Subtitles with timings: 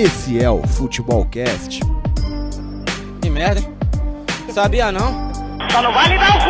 [0.00, 1.80] Esse é o Futebolcast.
[3.20, 3.76] Que merda, hein?
[4.54, 5.32] Sabia não?
[5.72, 6.48] Só não vai me dar o c...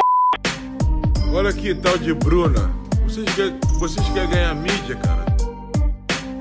[1.33, 2.71] Olha que tal de Bruna.
[3.05, 5.25] Vocês querem, vocês querem ganhar mídia, cara?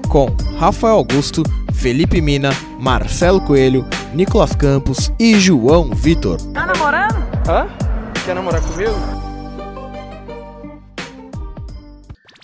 [0.10, 1.44] Com Rafael Augusto,
[1.74, 6.36] Felipe Mina, Marcelo Coelho, Nicolas Campos e João Vitor.
[6.52, 7.16] Tá namorando?
[7.48, 7.70] Hã?
[8.26, 8.92] Quer namorar comigo?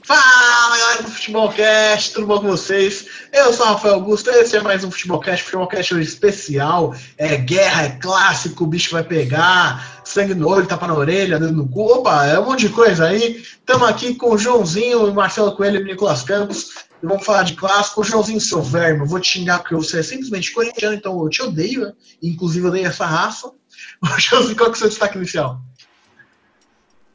[0.05, 3.05] Fala galera do Futebolcast, tudo bom com vocês?
[3.33, 7.89] Eu sou Rafael Augusto, esse é mais um Futebolcast, Futebolcast hoje especial, é guerra, é
[7.89, 12.27] clássico, o bicho vai pegar, sangue no olho, tapa na orelha, dedo no cu, opa,
[12.27, 13.37] é um monte de coisa aí.
[13.41, 17.41] Estamos aqui com o Joãozinho, o Marcelo Coelho e o Nicolas Campos, e vamos falar
[17.41, 18.01] de clássico.
[18.01, 21.27] O Joãozinho, seu verme, eu vou te xingar porque você é simplesmente corintiano, então eu
[21.27, 21.93] te odeio, né?
[22.21, 23.51] inclusive odeio essa raça.
[23.99, 25.59] O Joãozinho, qual que é o seu destaque inicial?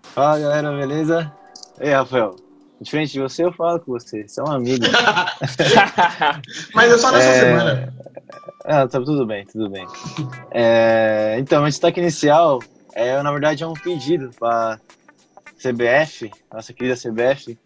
[0.03, 1.33] Fala galera, beleza?
[1.79, 2.48] Ei, Rafael.
[2.81, 4.27] Diferente de você, eu falo com você.
[4.27, 4.85] Você é um amigo.
[6.75, 7.95] Mas é só nessa É, semana.
[8.65, 9.87] Ah, tá tudo bem, tudo bem.
[10.51, 12.61] É, então, meu destaque inicial
[12.99, 14.81] é, na verdade, é um pedido para
[15.57, 17.57] CBF, nossa querida CBF,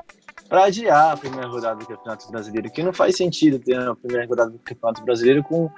[0.47, 4.27] para adiar a primeira rodada do Campeonato Brasileiro, que não faz sentido ter a primeira
[4.27, 5.71] rodada do Campeonato Brasileiro com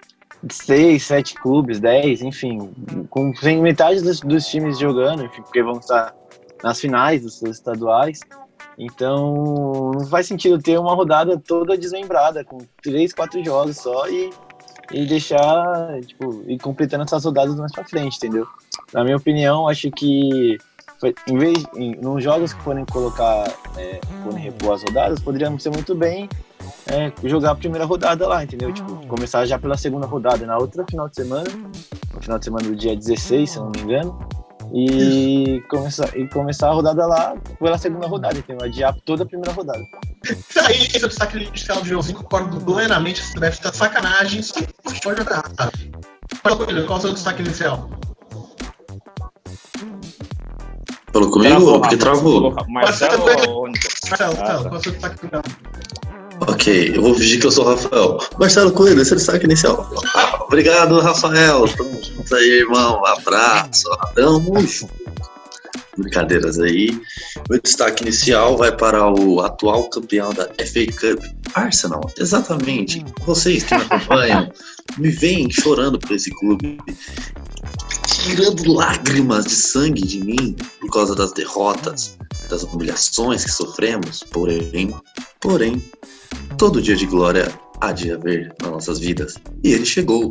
[0.50, 2.72] seis, sete clubes, dez, enfim,
[3.08, 3.32] com
[3.62, 6.12] metade dos, dos times jogando, enfim, porque vão estar
[6.60, 8.18] nas finais dos seus estaduais.
[8.78, 14.30] Então, não faz sentido ter uma rodada toda desmembrada, com três, quatro jogos só e,
[14.92, 18.46] e deixar, tipo, ir completando essas rodadas mais pra frente, entendeu?
[18.92, 20.58] Na minha opinião, acho que
[20.98, 25.62] foi, em vez, em, nos jogos que forem colocar, é, forem repor as rodadas, poderíamos
[25.62, 26.28] ser muito bem
[26.86, 28.72] é, jogar a primeira rodada lá, entendeu?
[28.72, 31.48] Tipo, começar já pela segunda rodada na outra final de semana,
[32.14, 34.18] no final de semana do dia 16, se não me engano,
[34.72, 38.66] e começar, e começar a rodada lá pela segunda rodada, entendeu?
[38.66, 39.84] Adiar toda a primeira rodada.
[40.24, 44.40] Isso aí, esse é o destaque inicial do Joãozinho, concordo plenamente, se deve estar sacanagem,
[44.40, 45.44] isso aí pode jogar.
[46.42, 47.90] Fala, Coelho, qual é o seu destaque inicial?
[51.12, 51.80] Falou comigo?
[51.80, 52.52] Porque travou.
[52.68, 53.70] Marcelo Marcelo?
[54.10, 54.62] Marcelo, Marcelo, tá.
[54.62, 55.42] qual é o seu destaque inicial?
[56.40, 58.18] Ok, eu vou fingir que eu sou o Rafael.
[58.38, 59.90] Marcelo Coelho, esse é o destaque inicial.
[60.14, 61.66] Ah, Obrigado, Rafael.
[61.68, 63.04] Tamo juntos aí, irmão.
[63.06, 63.88] Abraço.
[64.14, 65.04] Tamo junto.
[65.96, 67.00] Brincadeiras aí.
[67.48, 71.24] Meu destaque inicial vai para o atual campeão da FA Cup,
[71.54, 72.02] Arsenal.
[72.18, 73.04] Exatamente.
[73.24, 74.52] Vocês que me acompanham,
[74.98, 76.78] me veem chorando por esse clube,
[78.06, 82.16] tirando lágrimas de sangue de mim por causa das derrotas,
[82.48, 84.24] das humilhações que sofremos.
[84.30, 84.94] Porém,
[85.40, 85.82] porém,
[86.58, 89.34] todo dia de glória há de haver nas nossas vidas.
[89.62, 90.28] E ele chegou.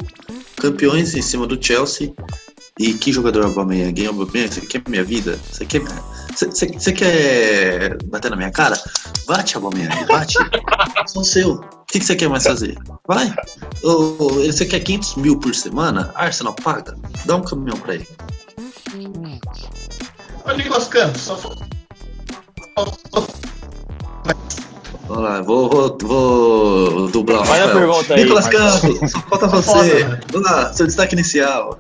[0.57, 2.13] Campeões em cima do Chelsea.
[2.79, 4.03] E que jogador Aubameyang?
[4.03, 4.51] É Aubameyang?
[4.53, 5.37] Você quer minha vida?
[5.51, 5.81] Você quer,
[6.33, 8.79] você, você- você quer bater na minha cara?
[9.27, 10.35] Bate, Aubameyang, bate.
[11.07, 11.51] Sou seu.
[11.53, 12.75] O que, que você quer mais fazer?
[13.07, 13.31] Vai.
[13.83, 14.13] Ô,
[14.45, 16.11] você quer 500 mil por semana?
[16.15, 16.95] Arsenal paga.
[17.25, 18.07] Dá um caminhão pra ele.
[20.45, 21.37] Ô, Nicolas Campos, só
[25.05, 27.87] Vamos lá, vou, vou, vou dublar o Faz a Rafael.
[27.87, 28.47] pergunta aí, Nicolas.
[28.47, 30.03] Campos, só falta Foda, você.
[30.05, 30.19] né?
[30.31, 31.79] Vamos lá, seu destaque inicial.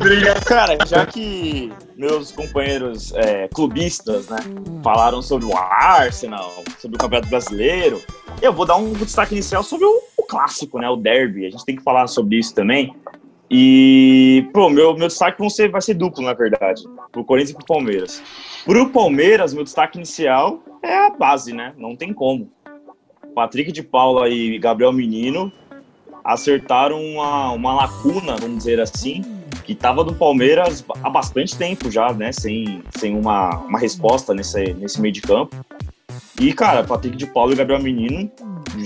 [0.00, 0.44] Obrigado.
[0.44, 4.38] Cara, já que meus companheiros é, clubistas, né,
[4.82, 8.02] falaram sobre o Arsenal, sobre o Campeonato Brasileiro,
[8.42, 11.46] eu vou dar um destaque inicial sobre o, o clássico, né, o derby.
[11.46, 12.92] A gente tem que falar sobre isso também.
[13.48, 16.82] E, pô, meu, meu destaque vão ser, vai ser duplo, na verdade,
[17.12, 18.20] pro Corinthians e pro Palmeiras.
[18.64, 21.74] Pro Palmeiras, meu destaque inicial é a base, né?
[21.76, 22.50] Não tem como.
[23.34, 25.52] Patrick de Paula e Gabriel Menino
[26.24, 29.22] acertaram uma, uma lacuna, vamos dizer assim,
[29.64, 32.32] que estava do Palmeiras há bastante tempo já, né?
[32.32, 35.54] Sem, sem uma, uma resposta nesse, nesse meio de campo.
[36.40, 38.30] E, cara, Patrick de Paulo e Gabriel Menino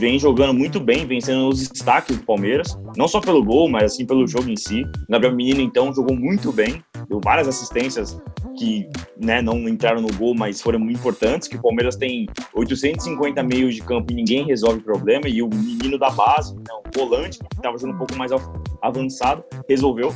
[0.00, 3.84] vem jogando muito bem, vem sendo os destaques do Palmeiras, não só pelo gol, mas
[3.92, 4.82] assim pelo jogo em si.
[4.82, 8.18] O Gabriel Menino, então, jogou muito bem, deu várias assistências
[8.58, 8.88] que
[9.22, 13.74] né, não entraram no gol, mas foram muito importantes, que o Palmeiras tem 850 meios
[13.74, 17.38] de campo e ninguém resolve o problema, e o menino da base, né, o volante,
[17.38, 18.50] que estava jogando um pouco mais av-
[18.82, 20.14] avançado, resolveu.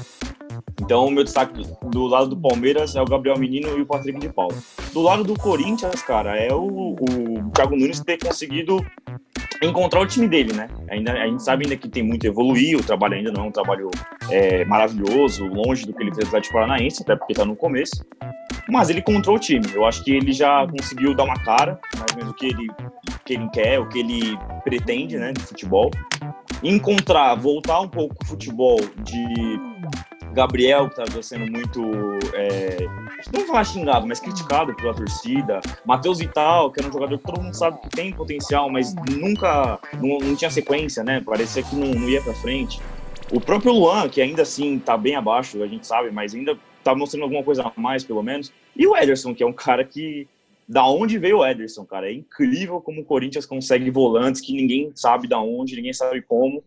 [0.80, 4.18] Então, o meu destaque do lado do Palmeiras é o Gabriel Menino e o Patrick
[4.18, 4.54] de Paula.
[4.92, 8.84] Do lado do Corinthians, cara, é o, o Thiago Nunes ter conseguido
[9.62, 10.68] encontrar o time dele, né?
[10.90, 13.48] Ainda, a gente sabe ainda que tem muito a evoluir, o trabalho ainda não é
[13.48, 13.90] um trabalho
[14.30, 18.04] é, maravilhoso, longe do que ele fez no Atlético Paranaense, até porque tá no começo.
[18.68, 19.64] Mas ele encontrou o time.
[19.74, 22.68] Eu acho que ele já conseguiu dar uma cara, mais ou menos o que ele,
[22.68, 25.90] o que ele quer, o que ele pretende, né, de futebol.
[26.62, 29.60] Encontrar, voltar um pouco o futebol de
[30.34, 31.80] Gabriel, que tá sendo muito.
[32.34, 32.76] É,
[33.32, 35.60] não vou falar xingado, mas criticado pela torcida.
[35.84, 39.78] Matheus Vital, que era um jogador que todo mundo sabe que tem potencial, mas nunca.
[39.94, 41.22] Não, não tinha sequência, né?
[41.24, 42.80] Parecia que não, não ia pra frente.
[43.32, 46.94] O próprio Luan, que ainda assim tá bem abaixo, a gente sabe, mas ainda tá
[46.94, 48.52] mostrando alguma coisa a mais, pelo menos.
[48.76, 50.28] E o Ederson, que é um cara que.
[50.66, 52.10] Da onde veio o Ederson, cara?
[52.10, 56.64] É incrível como o Corinthians consegue volantes que ninguém sabe da onde, ninguém sabe como.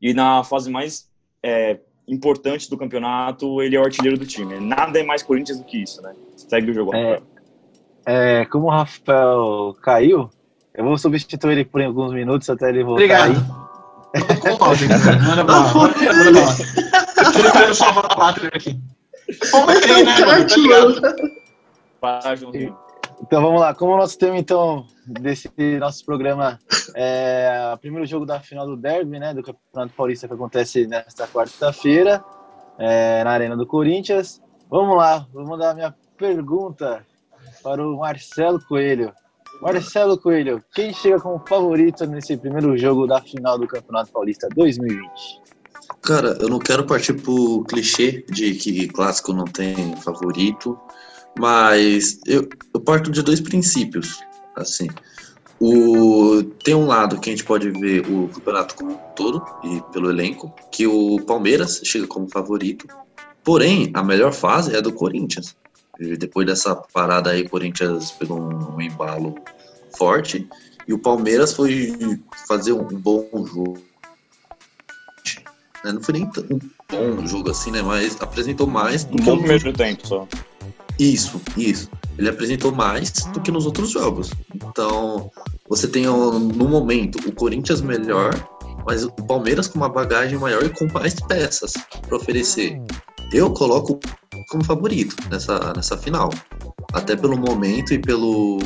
[0.00, 1.08] E na fase mais
[1.42, 1.78] é,
[2.08, 4.58] importante do campeonato, ele é o artilheiro do time.
[4.58, 6.14] Nada é mais Corinthians do que isso, né?
[6.36, 6.94] Segue o jogo.
[6.94, 7.20] É,
[8.06, 10.30] é, como o Rafael caiu,
[10.74, 13.68] eu vou substituir ele por alguns minutos até ele voltar Obrigado.
[15.26, 16.56] Manda bala, manda bala.
[17.18, 18.80] Eu queria salvar a pátria aqui.
[19.50, 20.12] Como é que é, né?
[22.00, 22.76] Tá Joãozinho.
[23.28, 26.58] Então vamos lá, como o nosso tema então desse nosso programa
[26.94, 31.28] é o primeiro jogo da final do Derby, né, do Campeonato Paulista que acontece nesta
[31.28, 32.24] quarta-feira
[32.78, 34.40] é, na Arena do Corinthians.
[34.70, 37.04] Vamos lá, vou mandar a minha pergunta
[37.62, 39.12] para o Marcelo Coelho.
[39.60, 45.02] Marcelo Coelho, quem chega como favorito nesse primeiro jogo da final do Campeonato Paulista 2020?
[46.00, 50.78] Cara, eu não quero partir pro clichê de que clássico não tem favorito,
[51.38, 54.20] mas eu, eu parto de dois princípios,
[54.56, 54.88] assim.
[55.60, 59.80] O, tem um lado que a gente pode ver o campeonato como um todo e
[59.92, 62.86] pelo elenco, que o Palmeiras chega como favorito,
[63.42, 65.56] porém a melhor fase é a do Corinthians.
[65.98, 69.34] E depois dessa parada aí, o Corinthians pegou um, um embalo
[69.96, 70.48] forte
[70.86, 71.92] e o Palmeiras foi
[72.46, 73.82] fazer um bom jogo.
[75.84, 75.92] né?
[75.92, 77.82] Não foi nem tão um bom jogo assim, né?
[77.82, 80.28] Mas apresentou mais do Um que bom primeiro tempo só.
[80.98, 81.88] Isso, isso.
[82.18, 84.30] Ele apresentou mais do que nos outros jogos.
[84.54, 85.30] Então,
[85.68, 88.34] você tem no momento o Corinthians melhor,
[88.84, 91.74] mas o Palmeiras com uma bagagem maior e com mais peças
[92.06, 92.80] para oferecer.
[93.32, 94.00] Eu coloco
[94.48, 96.30] como favorito nessa, nessa final.
[96.92, 98.58] Até pelo momento e pelo,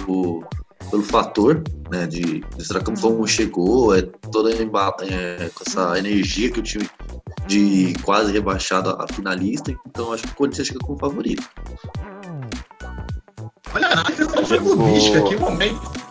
[0.91, 6.51] pelo fator né, de, de será que como chegou, é toda é, com essa energia
[6.51, 6.89] que o time
[7.47, 11.43] de quase rebaixado a finalista, então acho que o Corinthians chega como favorito.
[13.75, 16.03] Olha a análise da clubística, que momento.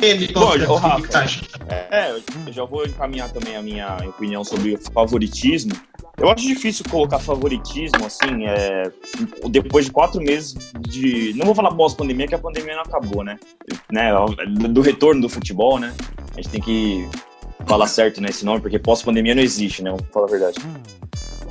[0.00, 1.18] Ele, Bom, o Rafa.
[1.20, 1.42] acha?
[1.68, 2.10] É,
[2.46, 5.72] eu já vou encaminhar também a minha opinião sobre o favoritismo.
[6.18, 8.90] Eu acho difícil colocar favoritismo, assim, é,
[9.48, 11.32] depois de quatro meses de.
[11.34, 13.38] Não vou falar pós-pandemia, que a pandemia não acabou, né?
[13.90, 14.10] né?
[14.70, 15.94] Do retorno do futebol, né?
[16.32, 17.08] A gente tem que
[17.64, 19.90] falar certo nesse nome, porque pós-pandemia não existe, né?
[19.90, 20.58] Vamos falar a verdade.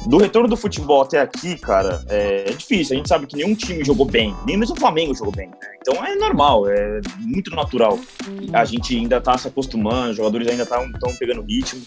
[0.08, 2.96] Do retorno do futebol até aqui, cara, é, é difícil.
[2.96, 5.48] A gente sabe que nenhum time jogou bem, nem mesmo o Flamengo jogou bem.
[5.48, 5.56] né?
[5.80, 8.00] Então é normal, é muito natural.
[8.54, 11.82] A gente ainda tá se acostumando, os jogadores ainda estão pegando ritmo.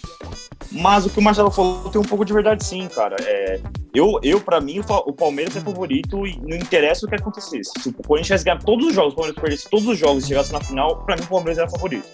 [0.70, 3.16] Mas o que o Marcelo falou tem um pouco de verdade sim, cara.
[3.20, 3.60] É,
[3.94, 7.70] eu, eu para mim, o, Palmeiras é favorito e não interessa o que acontecesse.
[7.78, 10.52] Se o Corinthians ganhar todos os jogos, o Palmeiras perdesse todos os jogos e chegasse
[10.52, 12.08] na final, pra mim o Palmeiras era favorito.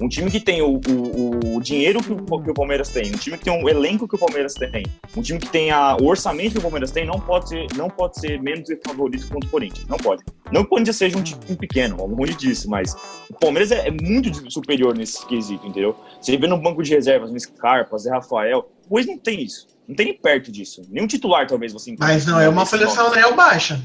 [0.00, 3.16] Um time que tem o, o, o dinheiro que o, que o Palmeiras tem, um
[3.16, 4.84] time que tem o elenco que o Palmeiras tem,
[5.16, 7.90] um time que tem a, o orçamento que o Palmeiras tem, não pode ser, não
[7.90, 9.86] pode ser menos favorito contra o Corinthians.
[9.88, 10.22] Não pode.
[10.52, 12.94] Não que o Corinthians seja um time pequeno, longe disso, mas
[13.28, 15.96] o Palmeiras é, é muito superior nesse quesito, entendeu?
[16.20, 19.66] Você vê no banco de reservas, no Scarpa, Zé Rafael, pois não tem isso.
[19.88, 20.82] Não tem nem perto disso.
[20.88, 22.96] Nenhum titular, talvez, você encontre Mas não é uma folha nome.
[22.96, 23.80] salarial baixa.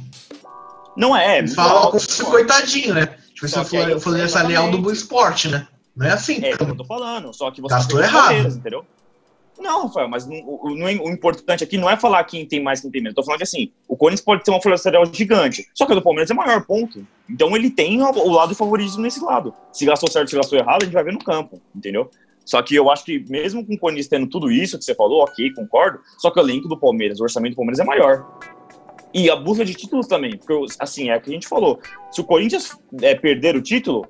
[0.95, 1.45] Não é.
[1.47, 3.07] Falam alto, com esse coitadinho, né?
[3.33, 5.67] Tipo, aí- eu folha salarial do Esporte, né?
[5.95, 6.43] Não é assim.
[6.45, 7.33] É, como eu tô falando.
[7.33, 8.47] Só que você Gastou tem o errado.
[8.47, 8.85] Entendeu?
[9.59, 12.61] Não, Rafael, mas não- o, o- é- o importante aqui não é falar quem tem
[12.61, 13.15] mais, quem tem menos.
[13.15, 15.95] Tô falando que assim, o Corinthians pode ter uma folha salarial gigante, só que a
[15.95, 17.05] do Palmeiras é maior, ponto.
[17.29, 19.53] Então ele tem o, o lado do favoritismo nesse lado.
[19.73, 22.09] Se gastou certo, se gastou errado, a gente vai ver no campo, entendeu?
[22.45, 25.23] Só que eu acho que mesmo com o Corinthians tendo tudo isso que você falou,
[25.23, 28.25] ok, concordo, só que o elenco do Palmeiras, o orçamento do Palmeiras é maior.
[29.13, 31.79] E a busca de títulos também, porque, assim, é o que a gente falou.
[32.11, 34.05] Se o Corinthians é, perder o título,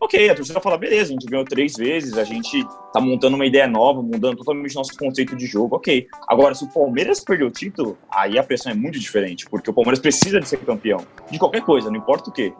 [0.00, 3.36] ok, a torcida vai falar, beleza, a gente ganhou três vezes, a gente tá montando
[3.36, 6.06] uma ideia nova, mudando totalmente nosso conceito de jogo, ok.
[6.26, 9.74] Agora, se o Palmeiras perder o título, aí a pressão é muito diferente, porque o
[9.74, 12.52] Palmeiras precisa de ser campeão, de qualquer coisa, não importa o quê.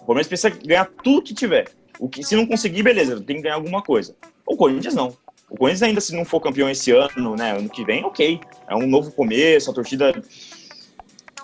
[0.00, 1.68] O Palmeiras precisa ganhar tudo que tiver.
[1.98, 4.16] O que, se não conseguir, beleza, tem que ganhar alguma coisa.
[4.46, 5.16] O Corinthians não.
[5.50, 8.40] O Corinthians ainda se não for campeão esse ano, né, ano que vem, ok.
[8.68, 10.12] É um novo começo, a torcida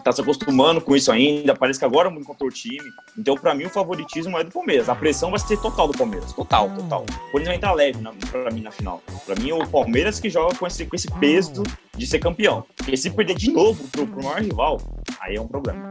[0.03, 2.91] tá se acostumando com isso ainda, parece que agora muito contra o time.
[3.17, 4.89] Então, pra mim, o favoritismo é do Palmeiras.
[4.89, 6.33] A pressão vai ser total do Palmeiras.
[6.33, 7.03] Total, total.
[7.03, 9.03] O Corinthians vai entrar leve na, pra mim na final.
[9.25, 11.63] Pra mim, o Palmeiras que joga com esse, com esse peso
[11.97, 12.65] de ser campeão.
[12.77, 14.81] Porque se perder de novo pro, pro maior rival,
[15.21, 15.91] aí é um problema.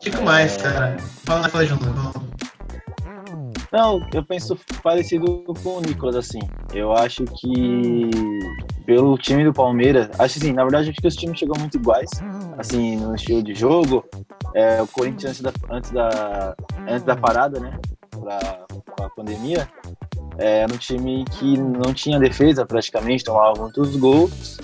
[0.00, 0.96] Digo mais, cara.
[1.24, 2.27] Fala, fala junto.
[3.72, 6.40] Não, eu penso parecido com o Nicolas, assim.
[6.72, 8.10] Eu acho que
[8.86, 12.08] pelo time do Palmeiras, acho assim, na verdade, acho que os times chegam muito iguais,
[12.56, 14.04] assim, no estilo de jogo.
[14.54, 16.56] É, o Corinthians antes da, antes da,
[16.88, 17.78] antes da parada, né,
[18.10, 19.68] pra, pra pandemia,
[20.38, 24.58] é, era um time que não tinha defesa praticamente, tomava muitos gols.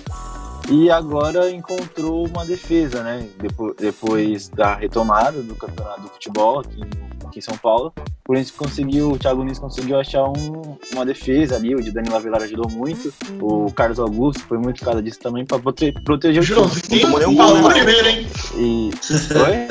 [0.67, 3.29] E agora encontrou uma defesa, né?
[3.37, 6.81] Depois, depois da retomada do campeonato do futebol aqui,
[7.27, 7.93] aqui em São Paulo.
[8.23, 12.15] Por isso conseguiu, o Thiago Nunes conseguiu achar um, uma defesa ali, o de Danilo
[12.15, 16.45] Avelar ajudou muito, o Carlos Augusto foi muito cara disso também para prote, proteger o
[16.45, 16.67] João.
[16.89, 17.73] Não tomou nenhum gol, né?
[17.73, 18.27] primeiro, hein?
[18.57, 18.89] E.
[19.35, 19.67] Oi?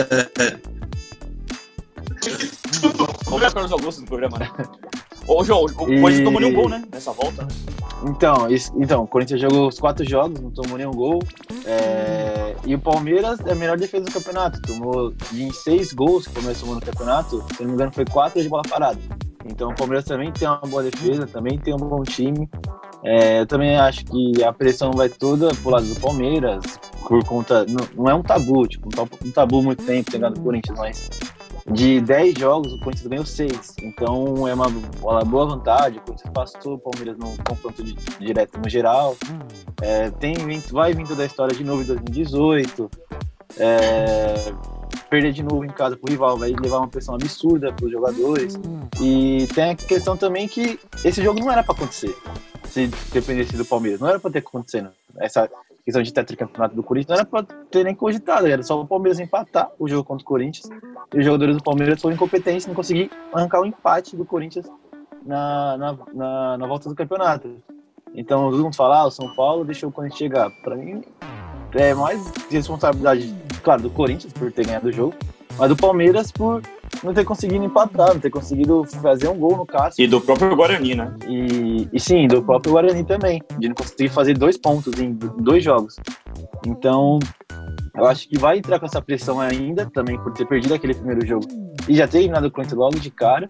[3.24, 4.50] Vamos ver o Carlos Augusto no programa, né?
[5.26, 6.82] Ô, João, o Corinthians E- tomou nenhum gol, né?
[6.92, 7.46] Nessa volta.
[8.06, 11.20] Então, isso- então, o Corinthians jogou os quatro jogos, não tomou nenhum gol.
[11.64, 14.60] É, e o Palmeiras é a melhor defesa do campeonato.
[14.62, 18.04] Tomou em seis gols que o Palmeiras tomou no campeonato, se não me engano, foi
[18.04, 18.98] quatro de bola parada.
[19.46, 22.48] Então o Palmeiras também tem uma boa defesa, também tem um bom time.
[23.02, 26.62] É, eu também acho que a pressão vai toda pro lado do Palmeiras,
[27.06, 27.66] por conta.
[27.66, 28.88] Não, não é um tabu, tipo,
[29.22, 31.10] um tabu, muito tempo ter ganhado o Corinthians, mas
[31.70, 33.76] de 10 jogos, o Corinthians ganhou 6.
[33.82, 34.66] Então é uma,
[35.02, 35.98] uma boa vantagem.
[35.98, 39.16] O Corinthians passou o Palmeiras no confronto de- direto no geral.
[39.80, 40.34] É, tem,
[40.70, 42.90] vai vindo da história de novo em 2018.
[43.58, 44.52] É,
[45.08, 48.58] perder de novo em casa pro rival vai levar uma pressão absurda pros jogadores.
[49.00, 52.14] E tem a questão também que esse jogo não era para acontecer.
[52.68, 54.90] Se dependesse do Palmeiras, não era para ter acontecendo.
[55.16, 55.48] Essa
[55.84, 59.20] questão de tetracampeonato do Corinthians não era para ter nem cogitado, era só o Palmeiras
[59.20, 60.70] empatar o jogo contra o Corinthians.
[61.12, 64.66] E os jogadores do Palmeiras foram incompetentes, não conseguir arrancar o empate do Corinthians
[65.24, 67.62] na, na, na, na volta do campeonato.
[68.14, 70.50] Então, todo mundo fala, ah, o São Paulo deixou o Corinthians chegar.
[70.62, 71.02] Para mim,
[71.74, 75.14] é mais responsabilidade, claro, do Corinthians por ter ganhado o jogo,
[75.58, 76.62] mas do Palmeiras por
[77.02, 80.02] não ter conseguido empatar, não ter conseguido fazer um gol no Cássio.
[80.02, 81.14] E do próprio Guarani, né?
[81.28, 85.62] E, e sim, do próprio Guarani também, de não conseguir fazer dois pontos em dois
[85.62, 85.96] jogos.
[86.66, 87.18] Então,
[87.96, 91.24] eu acho que vai entrar com essa pressão ainda, também por ter perdido aquele primeiro
[91.26, 91.46] jogo
[91.88, 93.46] e já ter eliminado o Corinthians logo de cara.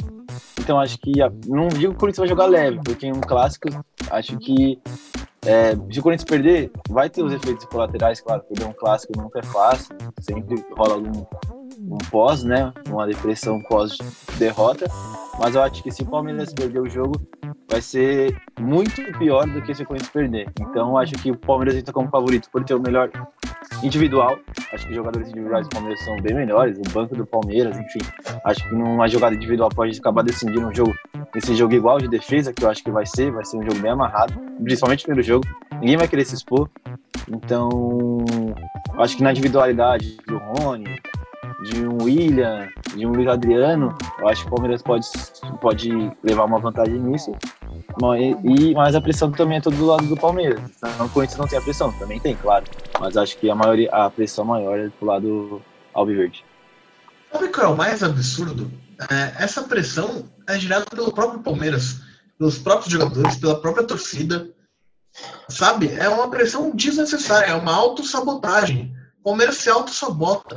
[0.61, 1.13] Então, acho que,
[1.47, 3.69] não digo que o Corinthians vai jogar leve, porque em um clássico,
[4.11, 4.79] acho que
[5.47, 9.41] é, se o Corinthians perder, vai ter os efeitos colaterais, claro, perder um clássico nunca
[9.41, 11.25] é fácil, sempre rola algum
[11.81, 12.73] um pós, né?
[12.89, 14.87] Uma depressão pós-derrota.
[15.39, 17.21] Mas eu acho que se o Palmeiras perder o jogo,
[17.69, 20.53] vai ser muito pior do que se o Corinthians perder.
[20.61, 23.11] Então acho que o Palmeiras entra como favorito por ter o melhor
[23.83, 24.39] individual.
[24.73, 28.01] Acho que os jogadores individuais do Palmeiras são bem melhores, o banco do Palmeiras, enfim.
[28.45, 30.95] Acho que numa jogada individual pode acabar decidindo um jogo,
[31.35, 33.79] esse jogo igual de defesa, que eu acho que vai ser, vai ser um jogo
[33.81, 35.47] bem amarrado, principalmente no primeiro jogo.
[35.81, 36.69] Ninguém vai querer se expor.
[37.29, 38.25] Então,
[38.99, 41.01] acho que na individualidade do Rony,
[41.65, 45.07] de um William, de um Luiz Adriano, eu acho que o Palmeiras pode,
[45.61, 45.91] pode
[46.23, 47.33] levar uma vantagem nisso.
[48.01, 50.61] Mas, e, mas a pressão também é todo do lado do Palmeiras.
[50.99, 52.65] Não, o Corinthians não tem a pressão, também tem, claro.
[53.01, 55.63] Mas acho que a, maioria, a pressão maior é do lado
[55.93, 56.45] alviverde.
[57.33, 58.71] Sabe qual é o mais absurdo?
[59.11, 62.01] É, essa pressão é gerada pelo próprio Palmeiras,
[62.39, 64.51] pelos próprios jogadores, pela própria torcida.
[65.49, 65.93] Sabe?
[65.95, 68.95] É uma pressão desnecessária, é uma autossabotagem.
[69.21, 70.57] O Palmeiras se autossabota.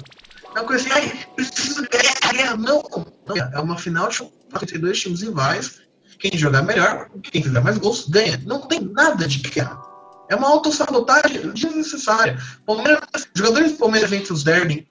[0.55, 2.57] É uma coisa assim, preciso ganhar.
[2.57, 2.83] Não,
[3.27, 4.29] não, é uma final de
[4.65, 5.81] tem dois times rivais.
[6.19, 8.41] Quem jogar melhor, quem fizer mais gols, ganha.
[8.45, 9.79] Não tem nada de guerra.
[10.29, 12.37] É uma autossabotagem desnecessária.
[12.65, 12.99] Palmeiras,
[13.33, 14.87] jogadores do Palmeiras entre os derby,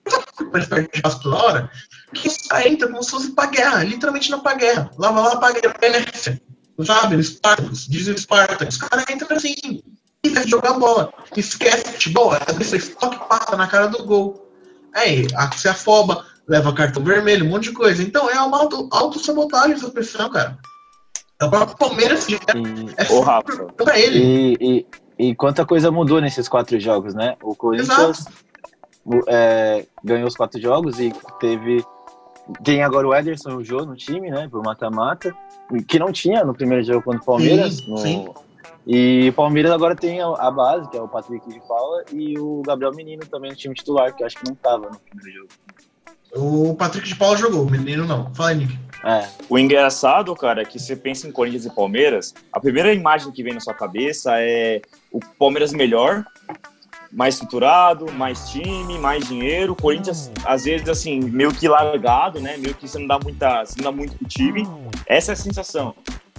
[0.54, 1.70] eles perdem toda hora,
[2.14, 4.90] que os caras entram como se fosse pra guerra, literalmente não pra guerra.
[4.96, 6.40] Lá vai lá pra guerra, Venécia.
[6.84, 7.16] Sabe?
[7.18, 8.76] Espartacus, diz o Spartacus.
[8.76, 9.54] Os caras entram assim,
[10.24, 11.12] e de jogar bola.
[11.36, 14.50] Esquece futebol, é desse toque passa na cara do gol.
[14.94, 18.02] Aí, a- se afoba, leva cartão vermelho, um monte de coisa.
[18.02, 20.58] Então é uma auto- autossabotagem essa pressão, cara.
[21.40, 22.38] É o próprio Palmeiras que E,
[22.96, 23.64] é Ô, Rafa.
[23.76, 24.18] pra ele.
[24.58, 24.86] e,
[25.18, 27.36] e, e quanta coisa mudou nesses quatro jogos, né?
[27.42, 28.24] O Corinthians
[29.04, 31.84] o- é, ganhou os quatro jogos e teve.
[32.64, 34.48] Tem agora o Ederson e o Jô no time, né?
[34.48, 35.34] Por mata-mata.
[35.88, 37.74] Que não tinha no primeiro jogo contra o Palmeiras.
[37.78, 38.28] Sim, no- sim.
[38.86, 42.62] E o Palmeiras agora tem a, base, que é o Patrick de Paula, e o
[42.64, 45.48] Gabriel Menino também no time titular, que eu acho que não tava no primeiro jogo.
[46.70, 48.32] O Patrick de Paula jogou, o menino não.
[48.32, 48.78] Fala aí, Nick.
[49.04, 53.30] É, O engraçado, cara, é que você pensa em Corinthians e Palmeiras, a primeira imagem
[53.30, 54.80] que vem na sua cabeça é
[55.12, 56.24] o Palmeiras melhor,
[57.12, 59.72] mais estruturado, mais time, mais dinheiro.
[59.72, 62.56] O Corinthians, às vezes, assim, meio que largado, né?
[62.56, 63.64] Meio que você não dá muita.
[63.64, 64.66] Você não dá muito pro time.
[65.06, 65.94] Essa é a sensação.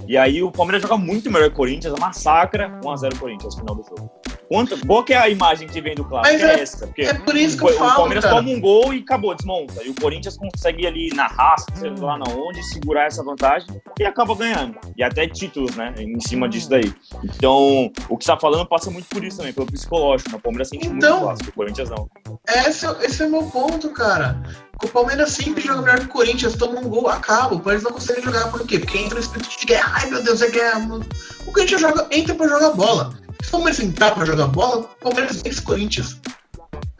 [0.08, 3.76] E aí o Palmeiras joga muito melhor que o Corinthians, massacra 1x0 Corinthians no final
[3.76, 4.12] do jogo.
[4.48, 6.38] Quanto, qual que é a imagem que vem do clássico?
[6.46, 6.88] É, é- essa.
[6.88, 8.38] Porque É por isso que o, eu o falo, Palmeiras cara.
[8.38, 9.84] toma um gol e acabou, desmonta.
[9.84, 13.68] E o Corinthians consegue ali na raça, sei lá na onde, segurar essa vantagem
[14.00, 14.78] e acaba ganhando.
[14.96, 15.94] E até títulos, né?
[15.98, 16.94] Em cima disso daí.
[17.24, 20.32] Então, o que você tá falando passa muito por isso também, pelo psicológico.
[20.32, 20.38] né?
[20.38, 21.18] O Palmeiras sente muito Então.
[21.20, 22.10] o clássico, o Corinthians não.
[22.48, 24.42] Esse, esse é o meu ponto, cara.
[24.84, 27.56] O Palmeiras sempre joga melhor que o Corinthians, toma um gol, acaba.
[27.56, 28.80] O Palmeiras não consegue jogar por quê?
[28.80, 29.92] Porque entra no espírito de guerra.
[29.96, 30.80] Ai meu Deus, é guerra.
[31.46, 33.14] O Corinthians joga, entra pra jogar bola.
[33.42, 36.18] Se o Palmeiras entrar pra jogar bola, o Palmeiras vence o Corinthians.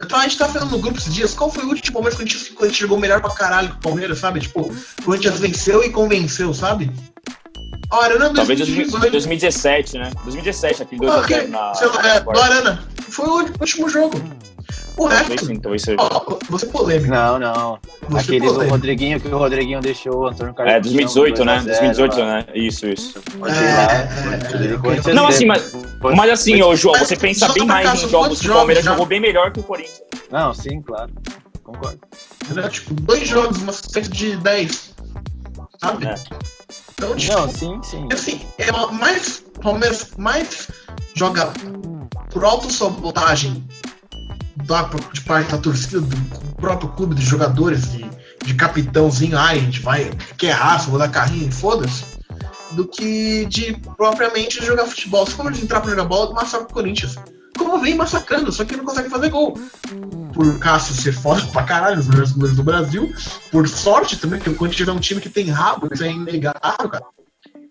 [0.02, 2.44] Então a gente tá falando no grupo esses dias, qual foi o último Palmeiras Corinthians
[2.44, 4.40] que o Corinthians jogou melhor pra caralho que o Palmeiras, sabe?
[4.40, 6.90] Tipo, o Corinthians venceu e convenceu, sabe?
[7.90, 9.10] Arana Talvez 2018.
[9.10, 10.10] 2017, né?
[10.24, 11.74] 2017, aquele 2x0 Ok, na.
[11.74, 12.88] sei lá, na é, do Arana.
[13.08, 14.22] Foi o último jogo.
[14.98, 15.46] O Talvez resto.
[15.46, 15.84] sim, talvez.
[15.96, 17.10] Ó, você polêmico.
[17.14, 17.78] Não, não.
[18.08, 18.68] Você Aquele do.
[18.68, 20.74] Rodriguinho, que o Rodriguinho deixou o Antônio Carlos.
[20.74, 21.54] É, 2018, né?
[21.60, 22.26] 2 a 0 2018, lá.
[22.26, 22.44] né?
[22.54, 23.20] Isso, isso.
[23.38, 23.92] Pode É, ir lá.
[23.92, 25.72] é, é, é, Não, assim, mas,
[26.16, 29.20] mas assim, ô João, você pensa bem mais em jogos que o Palmeiras jogou bem
[29.20, 30.02] melhor que o Corinthians.
[30.30, 31.12] Não, sim, claro.
[31.62, 32.00] Concordo.
[32.44, 32.68] Entendeu?
[32.68, 34.94] Tipo, dois jogos, uma assistência de 10.
[35.80, 36.06] Sabe?
[36.06, 36.14] É.
[36.94, 38.08] Então, tipo, Não, sim, sim.
[38.12, 39.44] assim, é mais.
[39.62, 40.68] Palmeiras mais
[41.14, 41.52] joga
[42.30, 43.64] por autossabotagem
[44.68, 48.08] da, de parte da torcida, do próprio clube, dos jogadores, de,
[48.44, 52.04] de capitãozinho, ai, a gente vai, quer raça, vou dar carrinho, foda-se,
[52.72, 55.26] do que de propriamente jogar futebol.
[55.26, 57.16] Se for entrar pra jogar bola, massacra o Corinthians.
[57.56, 59.58] Como vem massacrando, só que não consegue fazer gol.
[60.34, 63.12] Por Cássio ser foda pra caralho, os melhores goleiros do Brasil.
[63.50, 66.88] Por sorte também, porque o Corinthians é um time que tem rabo, isso é inegável,
[66.88, 67.04] cara.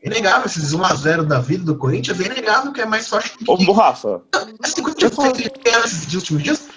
[0.04, 3.58] Inegável, esses 1x0 da vida do Corinthians, é inegável que é mais sorte do Ô,
[3.58, 3.72] que.
[3.72, 4.22] Rafa,
[4.60, 6.68] Mas se o Corinthians consegue ganhar nesses últimos dias,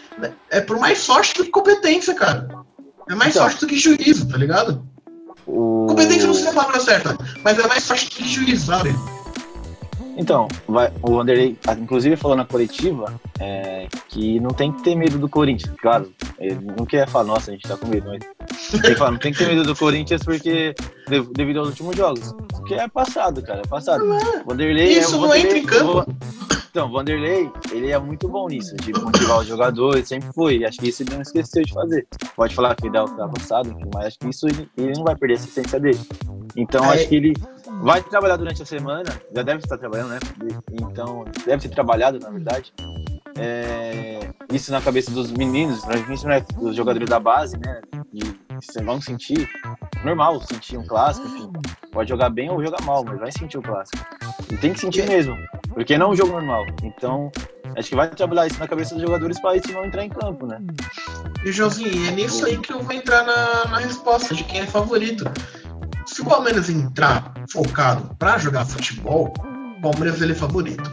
[0.50, 2.48] é por mais sorte do que competência, cara.
[3.08, 3.42] É mais Então.
[3.48, 4.82] sorte do que juízo, tá ligado?
[5.46, 5.86] O...
[5.88, 8.66] Competência não sei se é a palavra certa, mas é mais sorte do que juízo,
[8.66, 8.94] sabe?
[10.16, 14.94] Então, vai, o Vanderlei, ah, inclusive, falou na coletiva é, que não tem que ter
[14.94, 15.72] medo do Corinthians.
[15.80, 18.20] Claro, ele não quer falar, nossa, a gente tá com medo, mas
[18.70, 20.74] tem que falar, não tem que ter medo do Corinthians porque
[21.08, 22.34] de- devido aos últimos jogos.
[22.50, 24.04] Porque é passado, cara, é passado.
[24.44, 26.14] Vanderlei Isso é, o não Vanderlei- entra em campo.
[26.70, 30.64] Então, o Vanderlei, ele é muito bom nisso, de motivar os jogadores, sempre foi.
[30.64, 32.06] Acho que isso ele não esqueceu de fazer.
[32.36, 35.48] Pode falar que ele que avançado, mas acho que isso ele, não vai perder essa
[35.48, 35.98] essência dele.
[36.56, 36.94] Então, É.
[36.94, 37.32] acho que ele
[37.82, 40.18] vai trabalhar durante a semana, já deve estar trabalhando, né?
[40.72, 42.72] Então, deve ter trabalhado, na verdade.
[43.36, 44.20] É,
[44.52, 47.80] isso na cabeça dos meninos, principalmente né, dos jogadores da base, né?
[48.12, 48.20] E
[48.60, 49.48] vocês vão sentir,
[50.04, 51.50] normal sentir um clássico, enfim.
[51.90, 54.04] Pode jogar bem ou jogar mal, mas vai sentir o clássico.
[54.50, 55.36] E tem que sentir mesmo,
[55.72, 56.66] porque não é um jogo normal.
[56.82, 57.30] Então,
[57.76, 60.46] acho que vai trabalhar isso na cabeça dos jogadores para isso não entrar em campo,
[60.46, 60.58] né?
[61.44, 64.66] E Josinho, é nisso aí que eu vou entrar na, na resposta de quem é
[64.66, 65.24] favorito.
[66.04, 69.32] Se o Palmeiras entrar focado pra jogar futebol,
[69.78, 70.90] o Palmeiras ele é favorito.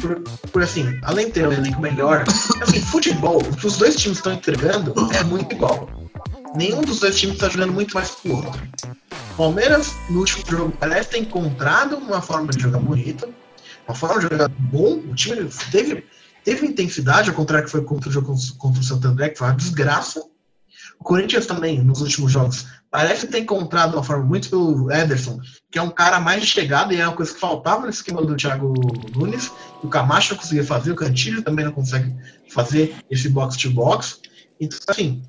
[0.00, 0.20] Por,
[0.52, 2.24] por assim, além de ter um elenco melhor,
[2.60, 5.88] assim, futebol, o que os dois times estão entregando é muito igual.
[6.56, 8.60] Nenhum dos dois times está jogando muito mais que o outro.
[9.36, 13.28] Palmeiras, no último jogo, parece ter encontrado uma forma de jogar bonita,
[13.86, 14.94] uma forma de jogar bom.
[14.94, 16.06] O time teve,
[16.42, 19.48] teve intensidade, ao contrário que foi contra o jogo contra o Santo André, que foi
[19.48, 20.24] uma desgraça.
[20.98, 25.38] O Corinthians também, nos últimos jogos, parece ter encontrado uma forma muito pelo Ederson,
[25.70, 28.24] que é um cara mais de chegada e é uma coisa que faltava no esquema
[28.24, 28.72] do Thiago
[29.14, 29.52] Nunes.
[29.82, 32.14] O Camacho não conseguia fazer, o Cantilho também não consegue
[32.48, 34.20] fazer esse box-to-box.
[34.58, 35.22] Então, assim,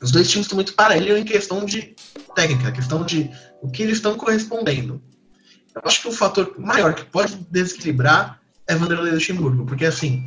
[0.00, 1.94] os dois times estão muito parelhos em questão de
[2.34, 3.30] técnica, questão de
[3.62, 5.00] o que eles estão correspondendo.
[5.74, 10.24] Eu acho que o fator maior que pode desequilibrar é Vanderlei Luxemburgo, porque assim,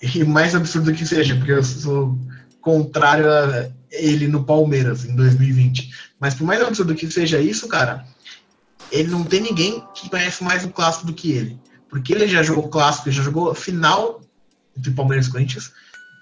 [0.00, 2.18] e mais absurdo que seja, porque eu sou
[2.60, 5.90] contrário a ele no Palmeiras em 2020.
[6.18, 8.06] Mas por mais absurdo que seja isso, cara,
[8.90, 11.58] ele não tem ninguém que conhece mais o clássico do que ele.
[11.88, 14.20] Porque ele já jogou clássico, já jogou final
[14.76, 15.72] entre Palmeiras e Corinthians.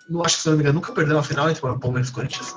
[0.08, 2.54] Não acho que, me engano, nunca perdeu uma final entre Palmeiras e Corinthians.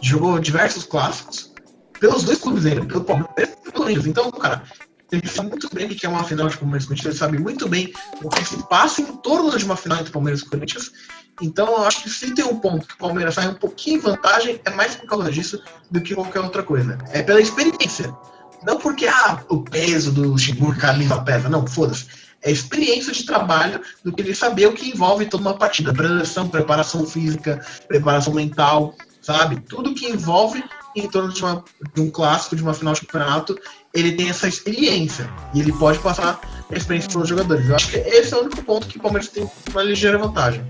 [0.00, 1.52] Jogou diversos clássicos
[1.98, 4.06] pelos dois clubes ainda, pelo Palmeiras e pelo Corinthians.
[4.06, 4.62] Então, cara,
[5.10, 7.38] ele sabe muito bem o que é uma final de Palmeiras e Corinthians, ele sabe
[7.38, 7.92] muito bem
[8.22, 10.92] o que se passa em torno de uma final entre Palmeiras e Corinthians.
[11.40, 14.00] Então, eu acho que se tem um ponto que o Palmeiras sai um pouquinho em
[14.00, 16.98] vantagem, é mais por causa disso do que qualquer outra coisa.
[17.10, 18.14] É pela experiência.
[18.62, 21.48] Não porque ah, o peso do Luxemburgo, camisa pesa.
[21.48, 22.06] Não, foda-se.
[22.44, 25.92] É experiência de trabalho do que ele saber o que envolve toda uma partida.
[25.92, 29.60] Preparação, preparação física, preparação mental, sabe?
[29.60, 30.62] Tudo que envolve
[30.94, 33.58] em torno de, uma, de um clássico, de uma final de campeonato,
[33.92, 35.28] ele tem essa experiência.
[35.54, 37.68] E ele pode passar a experiência para os jogadores.
[37.68, 40.62] Eu acho que esse é o único ponto que o Palmeiras tem uma ligeira vantagem.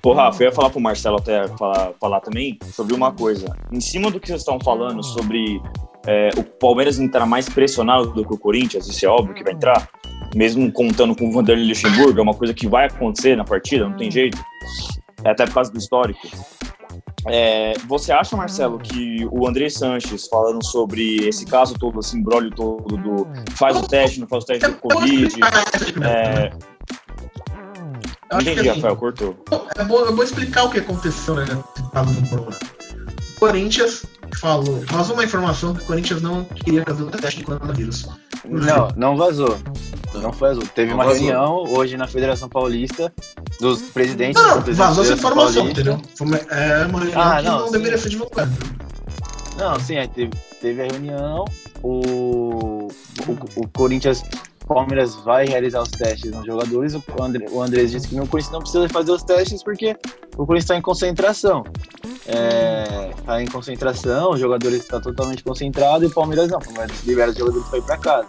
[0.00, 3.54] Pô, Rafa, eu ia falar pro Marcelo até falar, falar também sobre uma coisa.
[3.70, 5.60] Em cima do que vocês estão falando sobre
[6.06, 9.52] é, o Palmeiras entrar mais pressionado do que o Corinthians, isso é óbvio que vai
[9.52, 9.88] entrar.
[10.34, 13.96] Mesmo contando com o Vanderlei Luxemburgo, é uma coisa que vai acontecer na partida, não
[13.96, 14.38] tem jeito,
[15.24, 16.28] é até por causa do histórico.
[17.26, 22.50] É, você acha, Marcelo, que o André Sanches falando sobre esse caso todo, esse embrólio
[22.50, 25.28] todo do faz o teste, não faz o teste do Covid,
[26.02, 26.50] é,
[28.38, 29.36] que entendi, assim, Rafael, cortou.
[29.76, 31.44] É bom, eu vou explicar o que aconteceu né,
[31.92, 32.56] caso do Corona.
[33.36, 34.04] O Corinthians
[34.38, 38.06] falou, vazou uma informação que o Corinthians não queria fazer o teste de coronavírus.
[38.44, 39.58] Não, não vazou.
[40.14, 40.64] Não foi azul.
[40.74, 41.20] Teve Não uma vazou.
[41.22, 43.12] reunião hoje na Federação Paulista
[43.60, 44.42] dos presidentes.
[44.42, 45.80] Não, vazou essa informação, Paulista.
[45.82, 46.02] entendeu?
[46.16, 48.50] Foi uma, é uma reunião Ah, que não, não, deveria ser divulgada.
[49.58, 51.44] Não, sim, teve, teve a reunião.
[51.82, 52.88] O,
[53.28, 54.22] o, o Corinthians,
[54.74, 56.94] Palmeiras vai realizar os testes nos jogadores.
[56.94, 59.96] O, André, o Andrés disse que o Corinthians não precisa fazer os testes porque
[60.36, 61.64] o Corinthians está em concentração.
[63.18, 66.58] Está em concentração, os jogadores estão totalmente concentrados e o Palmeiras não.
[66.58, 68.28] O Palmeiras libera os jogadores para ir para casa.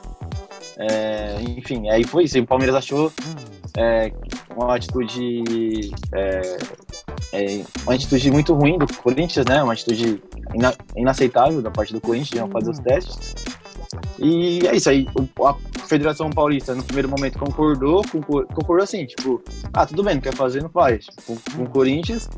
[0.77, 2.39] É, enfim, aí foi isso.
[2.39, 3.11] E o Palmeiras achou
[3.77, 4.11] é,
[4.55, 6.57] uma atitude é,
[7.33, 9.61] é, uma atitude muito ruim do Corinthians, né?
[9.61, 10.21] Uma atitude
[10.55, 13.35] ina- inaceitável da parte do Corinthians de não fazer os testes.
[14.19, 15.07] E é isso aí.
[15.45, 15.55] a
[15.87, 19.41] Federação Paulista, no primeiro momento, concordou, concor- concordou assim, tipo,
[19.73, 21.05] ah, tudo bem, não quer fazer, não faz.
[21.25, 22.29] Com, com o Corinthians.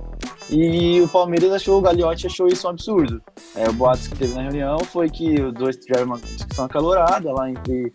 [0.50, 3.22] E o Palmeiras achou, o Gagliotti achou isso um absurdo.
[3.56, 7.32] É, o boato que teve na reunião foi que os dois tiveram uma discussão acalorada
[7.32, 7.92] lá entre,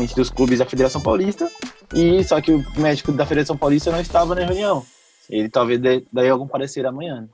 [0.00, 1.50] entre os clubes da Federação Paulista.
[1.94, 4.84] E só que o médico da Federação Paulista não estava na reunião.
[5.30, 7.28] Ele talvez dê daí algum parecer amanhã.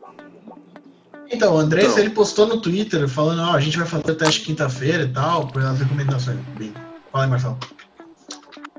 [1.30, 1.98] Então, o Andrés, Então.
[2.00, 5.46] ele postou no Twitter falando, ó, a gente vai fazer o teste quinta-feira e tal,
[5.48, 6.38] pelas recomendações.
[6.58, 6.72] Bem,
[7.12, 7.58] fala aí, Marcelo.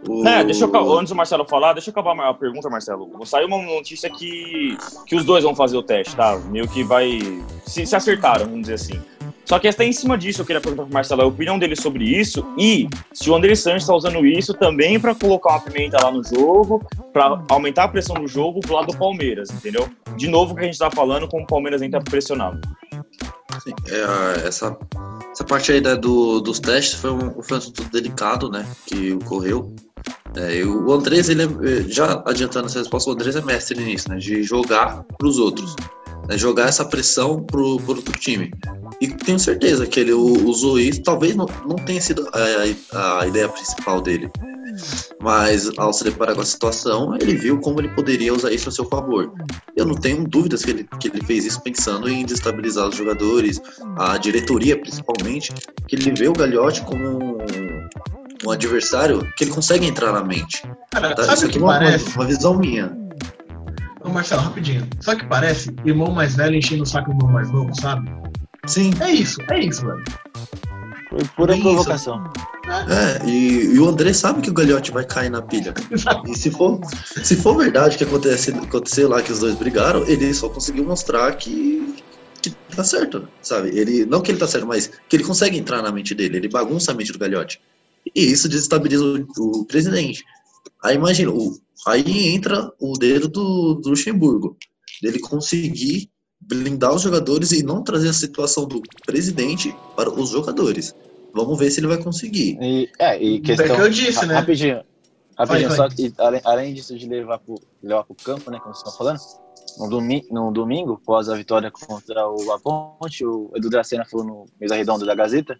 [0.07, 3.07] O- É, deixa eu acabar- antes do Marcelo falar, deixa eu acabar a pergunta, Marcelo.
[3.25, 6.37] Saiu uma notícia que, que os dois vão fazer o teste, tá?
[6.49, 7.19] Meio que vai.
[7.65, 8.99] Se, se acertaram, vamos dizer assim.
[9.51, 12.05] Só que até em cima disso eu queria perguntar pro Marcelo a opinião dele sobre
[12.05, 16.09] isso e se o André Sanches está usando isso também para colocar uma pimenta lá
[16.09, 19.89] no jogo, para aumentar a pressão do jogo pro lado do Palmeiras, entendeu?
[20.15, 22.61] De novo o que a gente tá falando, como o Palmeiras entra pressionado.
[23.61, 24.77] Sim, é, essa,
[25.33, 28.65] essa parte aí né, do, dos testes foi um, foi um assunto delicado, né?
[28.85, 29.75] Que ocorreu.
[30.37, 34.15] É, o Andrés, ele é, já adiantando essa resposta, o Andrés é mestre nisso, né?
[34.15, 35.75] De jogar para os outros.
[36.27, 38.51] Né, jogar essa pressão pro, pro outro time.
[38.99, 43.49] E tenho certeza que ele usou isso, talvez não, não tenha sido a, a ideia
[43.49, 44.29] principal dele.
[45.19, 48.71] Mas ao se deparar com a situação, ele viu como ele poderia usar isso a
[48.71, 49.31] seu favor.
[49.75, 53.61] Eu não tenho dúvidas que ele, que ele fez isso pensando em desestabilizar os jogadores,
[53.97, 55.53] a diretoria principalmente,
[55.87, 57.37] que ele vê o Gagliotti como um,
[58.45, 60.63] um adversário que ele consegue entrar na mente.
[60.91, 61.33] Cara, Tá?
[61.33, 61.79] Isso aqui é uma,
[62.15, 62.95] uma visão minha.
[64.03, 64.87] Ô, Marcelo, rapidinho.
[65.07, 65.73] O que parece?
[65.85, 68.09] Irmão mais velho enchendo o saco do irmão mais novo, sabe?
[68.67, 70.03] Sim, É isso, é isso, velho.
[71.09, 72.23] Foi pura Bem provocação.
[72.67, 75.73] é, e, e o André sabe que o Gagliotti vai cair na pilha.
[76.25, 76.79] E se for,
[77.21, 81.35] se for verdade que acontece, aconteceu lá que os dois brigaram, ele só conseguiu mostrar
[81.35, 81.95] que,
[82.41, 83.77] que tá certo, sabe?
[83.77, 86.47] Ele, não que ele tá certo, mas que ele consegue entrar na mente dele, ele
[86.47, 87.59] bagunça a mente do Gagliotti.
[88.15, 90.23] E isso desestabiliza o, o presidente.
[90.83, 94.57] Aí imagina, o- aí entra o dedo do, do Luxemburgo,
[95.01, 100.95] dele conseguir blindar os jogadores e não trazer a situação do presidente para os jogadores.
[101.33, 102.57] Vamos ver se ele vai conseguir.
[102.61, 103.75] E, é, e É questão.
[103.75, 104.33] que eu disse, né?
[104.35, 104.81] Rapidinho.
[105.37, 105.95] Rapidinho, Vai, só vai.
[105.95, 109.19] que além, além disso de levar pro, levar pro campo, né, como vocês estão falando,
[109.79, 114.45] no, domi no domingo, após a vitória contra o Aponte, o Edu Dracena falou no
[114.59, 115.57] Mesa Redonda da Gazeta,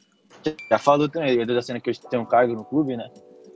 [0.69, 3.09] já falou também, o Edu Dracena que hoje tem um cargo no clube, né,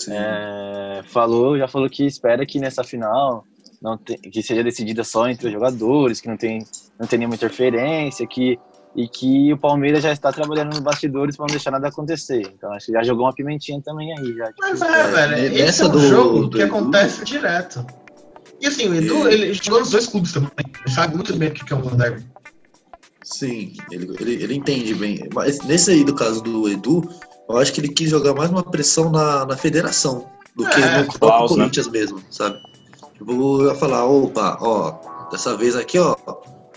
[0.10, 3.44] é, falou, já falou que espera que nessa final
[3.82, 6.66] não te- que seja decidida só entre os jogadores, que não tem,
[7.00, 8.58] não tem nenhuma interferência, que,
[8.96, 12.42] e que o Palmeiras já está trabalhando nos bastidores para não deixar nada acontecer.
[12.56, 14.34] Então acho que já jogou uma pimentinha também aí.
[14.36, 17.24] Já, tipo, Mas é, velho, É, esse é um do- jogo do que Edu- acontece
[17.26, 17.86] direto.
[18.62, 20.50] E assim, o Edu, E- ele jogou nos dois clubes também.
[20.86, 22.24] Ele sabe muito bem o que é um derby.
[23.24, 25.28] Sim, ele, ele, ele entende bem.
[25.34, 27.08] Mas nesse aí do caso do Edu,
[27.50, 31.00] eu acho que ele quis jogar mais uma pressão na, na federação do que É,
[31.00, 31.58] no próprio Klaus, né?
[31.58, 32.60] Corinthians mesmo, sabe?
[33.18, 36.16] Tipo, eu ia falar, opa, ó, dessa vez aqui, ó,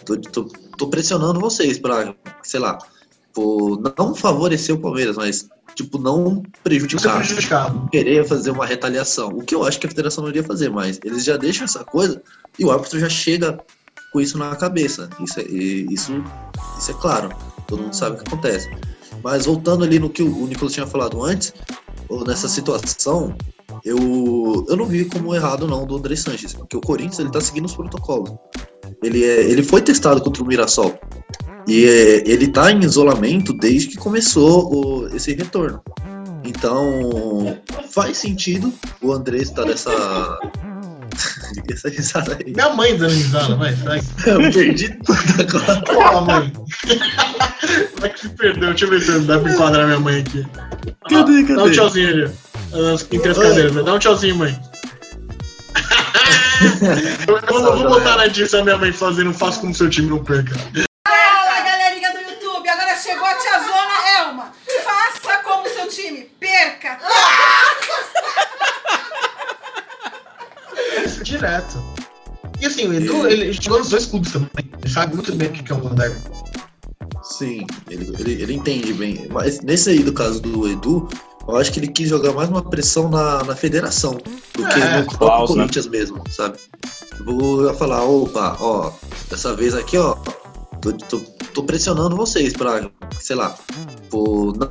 [0.04, 0.44] tô, tô,
[0.76, 2.78] tô pressionando vocês pra, sei lá,
[3.26, 7.88] tipo, não favorecer o Palmeiras, mas, tipo, não prejudicar prejudicado.
[7.90, 9.28] querer fazer uma retaliação.
[9.28, 11.84] O que eu acho que a federação não iria fazer, mas eles já deixam essa
[11.84, 12.20] coisa
[12.58, 13.58] e o árbitro já chega
[14.12, 15.08] com isso na cabeça.
[15.20, 16.12] Isso é, isso,
[16.78, 17.30] isso é claro.
[17.66, 18.70] Todo mundo sabe o que acontece.
[19.22, 21.52] Mas voltando ali no que o Nicolas tinha falado antes,
[22.08, 23.34] ou nessa situação,
[23.84, 27.40] eu, eu não vi como errado não do André Sanches, porque o Corinthians ele tá
[27.40, 28.32] seguindo os protocolos.
[29.02, 30.98] Ele, é, ele foi testado contra o Mirassol.
[31.66, 35.82] E é, ele tá em isolamento desde que começou o- esse retorno.
[36.44, 37.58] Então,
[37.90, 39.90] faz sentido o André estar nessa.
[41.70, 42.52] Essa risada aí.
[42.52, 44.00] Minha mãe dando risada, vai, sai.
[44.26, 45.82] Eu perdi tudo agora.
[45.82, 46.52] Porra, mãe.
[47.94, 48.68] Como é que se perdeu?
[48.70, 50.46] Deixa eu ver se dá pra enquadrar minha mãe aqui.
[51.08, 52.30] Cadê, Dá um tchauzinho ali.
[53.20, 53.48] três Oi.
[53.48, 53.74] cadeiras.
[53.74, 53.82] né?
[53.82, 54.60] Dá um tchauzinho, mãe.
[57.28, 60.54] eu não vou botar na edição minha mãe fazendo faço como seu time não perca.
[61.06, 62.68] Fala, galerinha do YouTube!
[62.68, 64.52] Agora chegou a tia Zona Elma.
[64.84, 66.30] Faça como seu time.
[66.40, 66.98] Perca!
[71.22, 71.82] Direto.
[72.60, 74.48] E assim, o Edu, ele jogou nos dois clubes também.
[74.82, 75.94] Ele sabe muito bem o que é um Van
[77.38, 79.28] Sim, ele, ele, ele entende bem.
[79.30, 81.08] Mas nesse aí do caso do Edu,
[81.46, 84.14] eu acho que ele quis jogar mais uma pressão na, na federação
[84.54, 85.56] do que É, no próprio Klaus, né?
[85.56, 86.58] Corinthians mesmo, sabe?
[87.24, 88.90] Vou falar, opa, ó,
[89.30, 90.16] dessa vez aqui, ó,
[90.80, 91.20] tô, tô,
[91.54, 93.56] tô pressionando vocês pra, sei lá,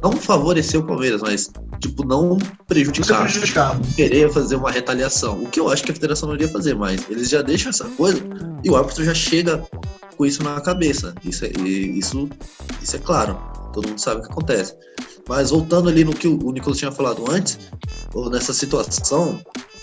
[0.04, 1.50] não favorecer o Palmeiras, mas,
[1.80, 3.82] tipo, não é prejudicar prejudicado.
[3.96, 5.42] querer fazer uma retaliação.
[5.42, 7.86] O que eu acho que a federação não iria fazer, mas eles já deixam essa
[7.86, 8.22] coisa
[8.64, 9.64] e o árbitro já chega
[10.18, 11.14] com isso na cabeça.
[11.24, 12.28] Isso é, isso,
[12.82, 13.38] isso é claro.
[13.74, 14.76] Todo mundo sabe o que acontece.
[15.28, 17.60] Mas voltando ali no que o Nicolas tinha falado antes,
[18.32, 19.40] nessa situação,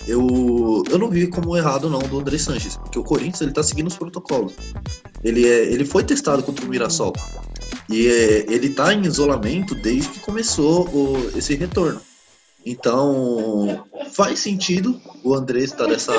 [0.08, 3.62] eu, eu não vi como errado não do André Sanches, porque o Corinthians ele tá
[3.62, 4.54] seguindo os protocolos.
[5.22, 7.12] Ele, é, ele foi testado contra o Mirassol.
[7.88, 12.00] E é, ele tá em isolamento desde que começou o- esse retorno.
[12.66, 16.12] Então, faz sentido o André estar nessa.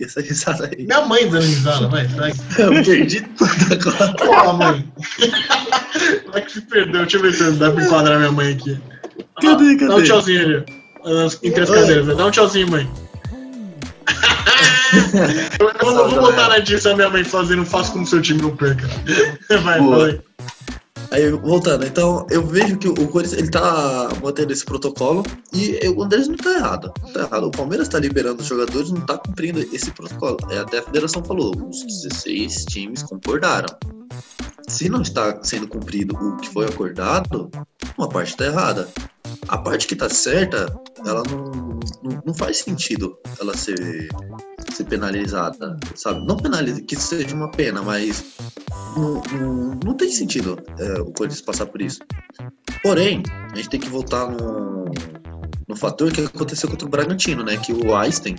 [0.00, 0.84] Essa risada aí.
[0.86, 2.06] Minha mãe dando risada, vai.
[2.58, 4.14] Eu perdi tudo agora.
[4.14, 4.92] Porra, mãe.
[6.24, 7.02] Como é que se perdeu?
[7.02, 8.80] Deixa eu ver se dá pra enquadrar minha mãe aqui.
[9.40, 10.02] Cadê, Dá um cadê?
[10.02, 10.64] tchauzinho ali.
[11.52, 11.80] três Oi.
[11.80, 12.16] cadeiras.
[12.16, 12.90] Dá um tchauzinho, mãe.
[15.60, 18.88] eu não vou botar na edição minha mãe fazendo faço como seu time não perca.
[19.62, 19.96] Vai, Boa.
[20.10, 20.24] fala
[21.14, 21.30] aí.
[21.30, 25.22] Voltando, então, eu vejo que o Corinthians, ele tá mantendo esse protocolo
[25.52, 26.92] e o Andrés não tá errado.
[27.02, 27.46] Não tá errado.
[27.46, 30.36] O Palmeiras tá liberando os jogadores, não tá cumprindo esse protocolo.
[30.50, 33.68] É, até a federação falou, os 16 times concordaram.
[34.68, 37.50] Se não está sendo cumprido o que foi acordado,
[37.98, 38.88] uma parte tá errada.
[39.48, 40.74] A parte que tá certa,
[41.06, 41.50] ela não,
[42.02, 44.08] não, não faz sentido ela ser,
[44.72, 46.26] ser penalizada, sabe?
[46.26, 48.24] Não penaliza, que seja uma pena, mas
[48.96, 52.00] não, não, não tem sentido é, o Corinthians passar por isso.
[52.82, 54.84] Porém, a gente tem que voltar no,
[55.68, 57.56] no fator que aconteceu contra o Bragantino, né?
[57.56, 58.36] Que o Einstein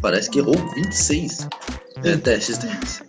[0.00, 1.48] parece que errou 26
[2.04, 3.02] é, testes deles.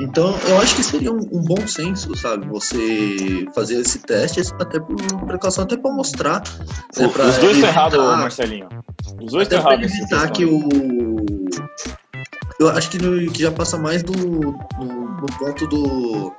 [0.00, 2.46] Então, eu acho que seria um, um bom senso, sabe?
[2.48, 6.42] Você fazer esse teste até por precaução, até para mostrar.
[6.96, 8.68] né, pra Os dois estão errados, Marcelinho.
[9.20, 9.92] Os dois estão errados.
[9.92, 10.68] evitar que o.
[12.58, 14.52] Eu acho que, no- que já passa mais do, no,
[15.20, 16.32] no ponto do.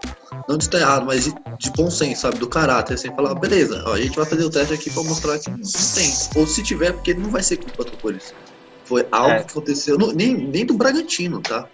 [0.47, 2.38] Não de estar errado, mas de, de bom senso, sabe?
[2.39, 5.38] Do caráter, assim, falar, beleza, ó, a gente vai fazer o teste aqui pra mostrar
[5.39, 6.12] que não tem.
[6.36, 8.34] Ou se tiver, porque não vai ser culpa do Corinthians.
[8.86, 9.43] Foi algo É.
[9.43, 11.67] que aconteceu, no- nem, nem do Bragantino, tá?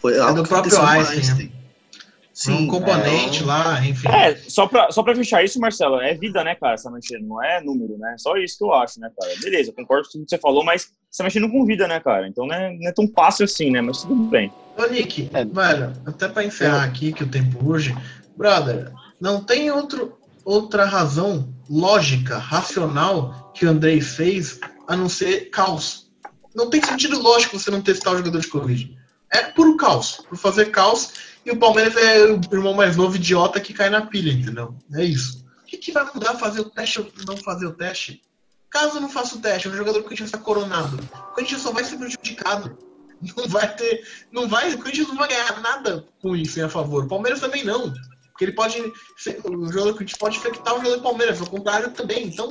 [0.00, 1.46] Foi algo do que próprio Einstein, Einstein.
[1.46, 4.08] um Sim, componente é, lá, enfim.
[4.08, 7.42] É, só pra, só pra fechar isso, Marcelo, é vida, né, cara, essa mexendo, não
[7.42, 8.14] é número, né?
[8.18, 9.32] Só isso que eu acho, né, cara?
[9.42, 12.26] Beleza, concordo com tudo que você falou, mas você tá mexendo com vida, né, cara?
[12.26, 13.82] Então não é, não é tão fácil assim, né?
[13.82, 14.50] Mas tudo bem.
[14.78, 15.44] Ô, Nick, É.
[15.44, 17.94] velho, até pra encerrar aqui, que o tempo urge,
[18.36, 24.58] brother, não tem outro, outra razão lógica, racional que o Andrei fez
[24.88, 26.10] a não ser caos.
[26.54, 28.99] Não tem sentido lógico você não testar o jogador de Covid.
[29.32, 31.12] É puro caos, por fazer caos,
[31.44, 34.74] e o Palmeiras é o irmão mais novo idiota que cai na pilha, entendeu?
[34.92, 35.44] É isso.
[35.62, 38.20] O que, que vai mudar fazer o teste ou não fazer o teste?
[38.68, 40.96] Caso não faça o teste, o jogador do Corinthians está coronado.
[41.12, 42.78] O Corinthians só vai ser prejudicado.
[43.36, 44.02] Não vai ter.
[44.32, 44.72] Não vai.
[44.72, 47.04] O Corinthians não vai ganhar nada com isso em a favor.
[47.04, 47.92] O Palmeiras também não.
[48.30, 48.80] Porque ele pode.
[48.80, 52.28] O jogador do Corinthians pode infectar o jogador do Palmeiras, ao contrário também.
[52.28, 52.48] Então,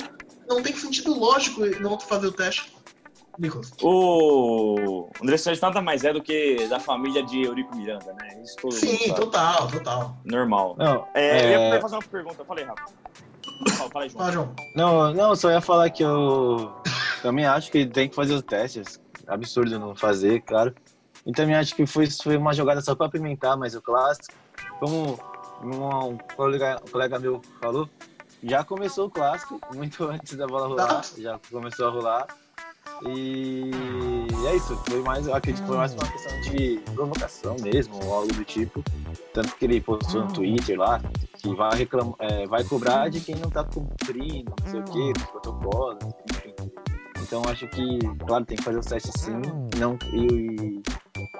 [0.48, 2.72] não tem sentido lógico não fazer o teste.
[3.40, 3.72] Nicolas.
[3.82, 8.42] O André Santos nada mais é do que da família de Eurico Miranda, né?
[8.44, 10.18] Isso todo Sim, total, total.
[10.26, 10.76] Normal.
[10.78, 12.92] Não, É, Eu é, ia fazer uma pergunta, falei rápido.
[13.78, 14.20] Fala, fala aí, João.
[14.20, 14.56] Fala, João.
[14.76, 16.72] não, não, só ia falar que eu
[17.22, 19.00] também acho que tem que fazer os testes.
[19.28, 20.76] Absurdo não fazer, claro.
[21.26, 24.36] E também acho que foi, foi uma jogada só para apimentar mais o clássico.
[24.80, 25.20] Como
[25.64, 27.90] um, um colega, um colega meu falou,
[28.44, 32.28] já começou o clássico, muito antes da bola rolar, já começou a rolar.
[33.08, 33.72] E
[34.48, 38.14] é isso, foi mais, eu acredito que foi mais uma questão de provocação mesmo, ou
[38.14, 38.84] algo do tipo.
[39.34, 41.02] Tanto que ele postou no Twitter lá,
[41.38, 45.14] que vai, reclamar, é, vai cobrar de quem não tá cumprindo, não sei o que,
[45.18, 46.54] os protocolos, enfim.
[47.22, 49.40] Então acho que, claro, tem que fazer os testes sim,
[49.78, 50.82] não, e,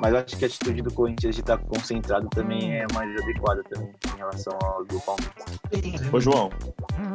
[0.02, 3.64] mas eu acho que a atitude do Corinthians de estar concentrado também é mais adequada
[3.70, 6.14] também em relação ao do Palmeiras.
[6.14, 6.50] Ô, João,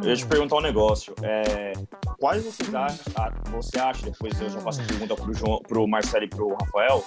[0.02, 1.14] Eu ia te perguntar um negócio.
[1.22, 1.72] É,
[2.18, 5.86] quais vocês acham, ah, você acha, depois eu já faço a pergunta pro, João, pro
[5.86, 7.04] Marcelo e pro Rafael,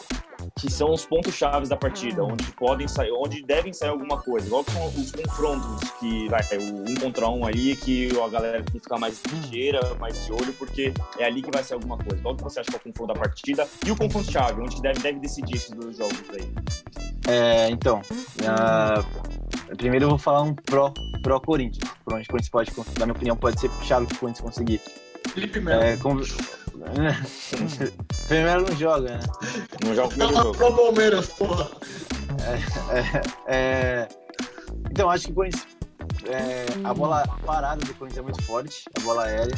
[0.60, 4.48] que são os pontos chaves da partida, onde podem sair, onde devem sair alguma coisa.
[4.64, 8.74] Que são os confrontos que vai o um contra um aí, que a galera tem
[8.74, 12.22] que ficar mais ligeira, mais de olho, porque é ali que vai sair alguma coisa.
[12.22, 13.68] Qual que você acha que é o confronto da partida?
[13.86, 16.52] E o confronto chave, onde deve, deve decidir esses dois jogos aí?
[17.28, 21.92] É, então, uh, primeiro eu vou falar um pró, pró Corinthians.
[22.06, 24.82] Por onde o Corinthians pode, na minha opinião, pode ser chave para o Corinthians conseguir.
[25.34, 25.84] Felipe Melo.
[25.84, 26.16] É, com...
[28.28, 29.20] primeiro não joga, né?
[29.88, 30.58] Não joga o primeiro jogo.
[30.58, 31.72] pro Palmeiras, porra.
[33.48, 34.08] É, é,
[34.92, 35.78] então, acho que o Corinthians.
[36.30, 39.56] é, a bola parada do Corinthians é muito forte, a bola aérea,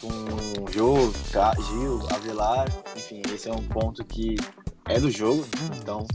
[0.00, 1.12] com o Jô,
[1.68, 4.36] Gil, Avelar, enfim, esse é um ponto que
[4.86, 5.44] é do jogo,
[5.80, 6.06] então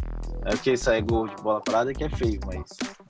[0.45, 2.63] é que sai gol de bola parada que é feio, mas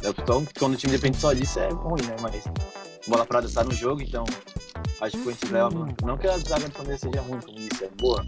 [0.04, 2.16] é, então, quando o time depende só disso é ruim, né?
[2.22, 2.44] Mas
[3.08, 4.24] bola parada está no jogo, então
[5.02, 5.88] acho que o Corinthians leva.
[6.04, 8.24] Não que a zaga do Palmeiras seja ruim, como isso, é boa,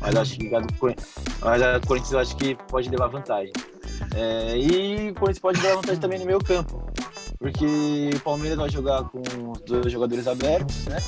[0.00, 0.74] mas acho que a do
[1.40, 3.52] mas a Corinthians acho que pode levar vantagem.
[4.14, 6.82] É, e o Corinthians pode levar vantagem também no meio campo,
[7.38, 10.98] porque o Palmeiras vai jogar com os dois jogadores abertos, né?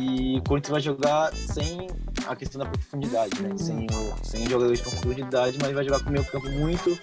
[0.00, 1.86] E o Corinthians vai jogar sem
[2.26, 3.56] a questão da profundidade, né?
[3.56, 6.96] Sem, o, sem jogadores de profundidade, mas vai jogar com o meio campo muito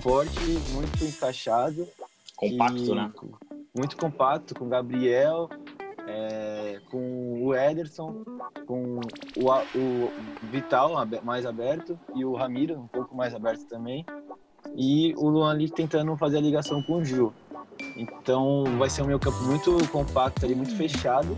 [0.00, 0.40] forte,
[0.72, 1.86] muito encaixado.
[2.36, 3.12] Compacto, e- né?
[3.74, 5.48] Muito compacto, com o Gabriel,
[6.06, 8.24] é, com o Ederson,
[8.66, 9.00] com
[9.36, 10.10] o, o
[10.50, 14.04] Vital mais aberto e o Ramiro um pouco mais aberto também.
[14.76, 17.32] E o Luan ali tentando fazer a ligação com o Gil.
[17.96, 21.36] Então vai ser um meio campo muito compacto ali, muito fechado.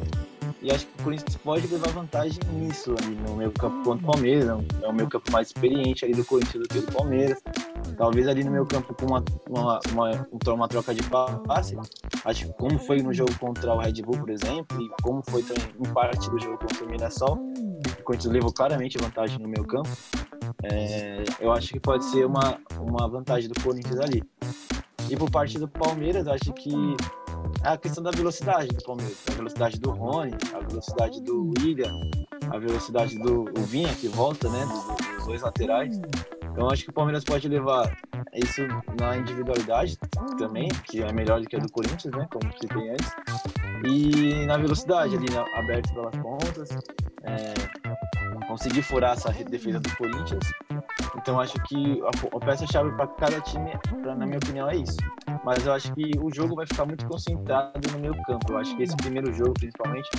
[0.64, 4.12] E acho que o Corinthians pode levar vantagem nisso ali no meio campo contra o
[4.12, 4.48] Palmeiras.
[4.48, 7.38] É um- É o meio campo mais experiente ali do Corinthians do que do Palmeiras.
[7.98, 11.02] Talvez ali no meio campo com uma, uma, uma, uma troca de
[11.46, 11.76] passe.
[12.24, 15.42] Acho que como foi no jogo contra o Red Bull, por exemplo, e como foi
[15.42, 17.38] também em parte do jogo contra o Mirassol,
[18.00, 19.90] o Corinthians levou claramente vantagem no meio campo.
[20.62, 24.22] É, eu acho que pode ser uma, uma vantagem do Corinthians ali.
[25.10, 26.72] E por parte do Palmeiras, acho que
[27.64, 32.00] é a questão da velocidade do Palmeiras, a velocidade do Rony, a velocidade do William,
[32.50, 36.00] a velocidade do Vinha, que volta, né, dos, dos dois laterais.
[36.52, 37.96] Então acho que o Palmeiras pode levar
[38.34, 38.62] isso
[39.00, 39.98] na individualidade
[40.38, 43.10] também, que é melhor do que a do Corinthians, né, como citei antes.
[43.84, 46.70] E na velocidade ali, né, aberto pelas pontas,
[47.24, 47.54] é,
[48.46, 50.44] conseguir furar essa defesa do Corinthians.
[51.24, 54.98] Então acho que a, a peça-chave para cada time, pra, na minha opinião, é isso.
[55.42, 58.52] Mas eu acho que o jogo vai ficar muito concentrado no meio campo.
[58.52, 60.10] Eu acho que esse primeiro jogo, principalmente,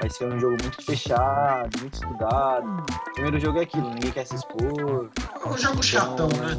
[0.00, 2.86] vai ser um jogo muito fechado, muito estudado.
[2.90, 5.10] O primeiro jogo é aquilo, ninguém quer se expor.
[5.44, 6.56] É um jogo chatão, né?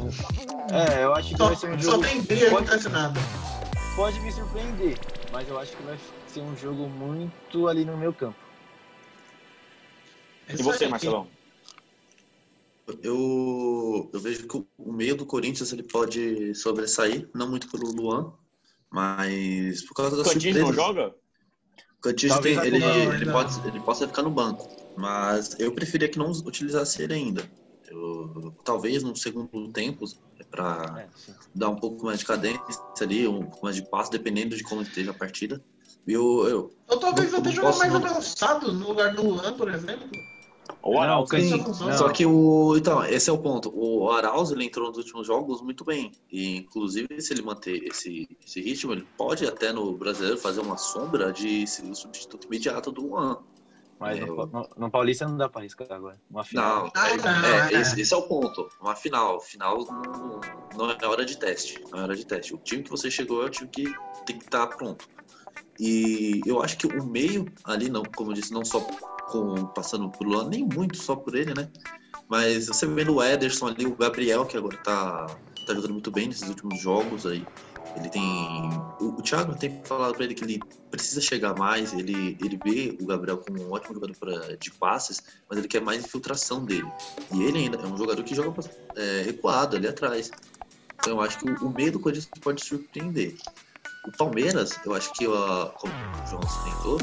[0.70, 2.04] É, eu acho que Só, vai ser um só jogo.
[2.04, 3.20] tem briga, não pode, acontece nada.
[3.96, 4.96] pode me surpreender,
[5.32, 8.38] mas eu acho que vai ser um jogo muito ali no meu campo.
[10.48, 10.86] E você.
[10.86, 11.26] Marcelão?
[13.02, 18.32] Eu, eu vejo que o meio do Corinthians ele pode sobressair, não muito pelo Luan,
[18.90, 20.66] mas por causa O da Cantinho surpresa.
[20.66, 21.14] não joga?
[21.98, 23.32] O Cantígio Talvez tem, ele, agora, ele, né?
[23.32, 27.50] pode, ele possa ficar no banco, mas eu preferia que não utilizasse ele ainda.
[27.88, 30.04] Eu- talvez no segundo tempo,
[30.50, 31.08] para É,
[31.54, 32.60] dar um pouco mais de cadência
[33.00, 35.62] ali, um pouco mais de passo, dependendo de como esteja a partida.
[36.06, 38.04] Eu, eu, Eu talvez Não- até não jogar mais não.
[38.04, 40.08] avançado no lugar do Luan, por exemplo.
[41.64, 41.88] Função.
[41.88, 41.98] não.
[41.98, 42.76] Só que o.
[42.76, 43.70] Então, esse é o ponto.
[43.74, 46.12] O Arauz ele entrou nos últimos jogos muito bem.
[46.30, 50.76] E, inclusive, se ele manter esse, esse ritmo, ele pode até no brasileiro fazer uma
[50.76, 53.38] sombra de ser o substituto imediato do Juan.
[54.00, 56.20] Mas É, no, no- no Paulista não dá pra arriscar agora.
[56.30, 56.90] Uma final.
[56.94, 57.80] Não, é, não, é, é.
[57.80, 58.68] Esse, esse é o ponto.
[58.80, 59.40] Uma final.
[59.40, 60.40] Final não,
[60.76, 61.82] não é hora de teste.
[61.90, 62.54] Não é hora de teste.
[62.54, 63.92] O time que você chegou é o time que
[64.24, 65.04] tem que estar pronto.
[65.80, 68.86] E eu acho que o meio ali, não, como eu disse, não só
[69.30, 71.68] com, passando por Luan, nem muito só por ele, né?
[72.28, 75.26] Mas você vendo o Ederson ali, o Gabriel, que agora tá,
[75.66, 77.46] tá jogando muito bem nesses últimos jogos aí.
[77.96, 78.70] Ele tem.
[79.00, 80.60] O, o Thiago tem falado pra ele que ele
[80.90, 81.92] precisa chegar mais.
[81.92, 85.80] Ele, ele vê o Gabriel como um ótimo jogador pra, de passes, mas ele quer
[85.80, 86.90] mais infiltração dele.
[87.32, 88.54] E ele ainda é um jogador que joga
[88.96, 90.30] é, recuado ali atrás.
[90.98, 93.36] Então eu acho que o, o meio do Corinthians pode surpreender.
[94.06, 96.98] O Palmeiras, eu acho que, ó, como o João citou,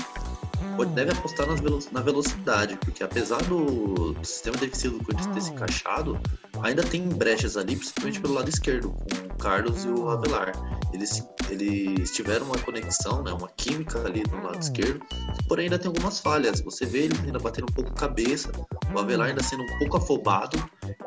[0.75, 5.41] pode- deve apostar velo- na velocidade, porque apesar do, do sistema defensivo do Corinthians ter
[5.41, 6.19] se encaixado,
[6.61, 10.51] ainda tem brechas ali, principalmente pelo lado esquerdo, com o Carlos e o Avelar.
[10.93, 15.01] Eles, eles tiveram uma conexão, né, uma química ali no lado esquerdo,
[15.47, 16.62] porém ainda tem algumas falhas.
[16.62, 18.51] Você vê ele ainda batendo um pouco cabeça,
[18.93, 20.58] o Avelar ainda sendo um pouco afobado.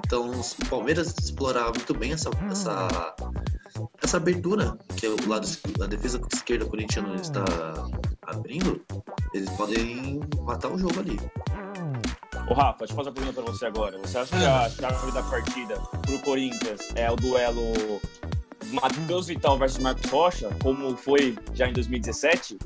[0.06, 3.14] Então, o Palmeiras explorar muito bem essa, essa,
[4.02, 5.46] essa abertura, que é o lado,
[5.82, 7.44] a defesa esquerda corintiana está
[8.28, 8.80] abrindo,
[9.34, 11.18] eles podem matar o jogo ali.
[12.48, 13.98] Ô Rafa, deixa eu fazer uma pergunta pra você agora.
[13.98, 15.76] Você acha que a chave da partida
[16.06, 18.00] pro Corinthians é o duelo
[18.72, 22.58] Matheus Vital versus Marcos Rocha, como foi já em 2017?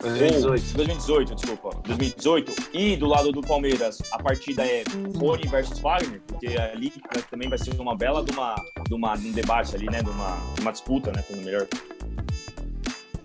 [0.00, 0.46] 2018.
[0.46, 1.70] Ou, 2018, desculpa.
[1.84, 2.52] 2018.
[2.72, 4.82] E do lado do Palmeiras, a partida é
[5.16, 6.92] Rony versus Wagner, porque ali
[7.30, 8.54] também vai ser uma bela de uma,
[8.88, 10.02] de uma, de um debate ali, né?
[10.02, 11.22] De uma, de uma disputa, né?
[11.22, 11.68] Pelo melhor.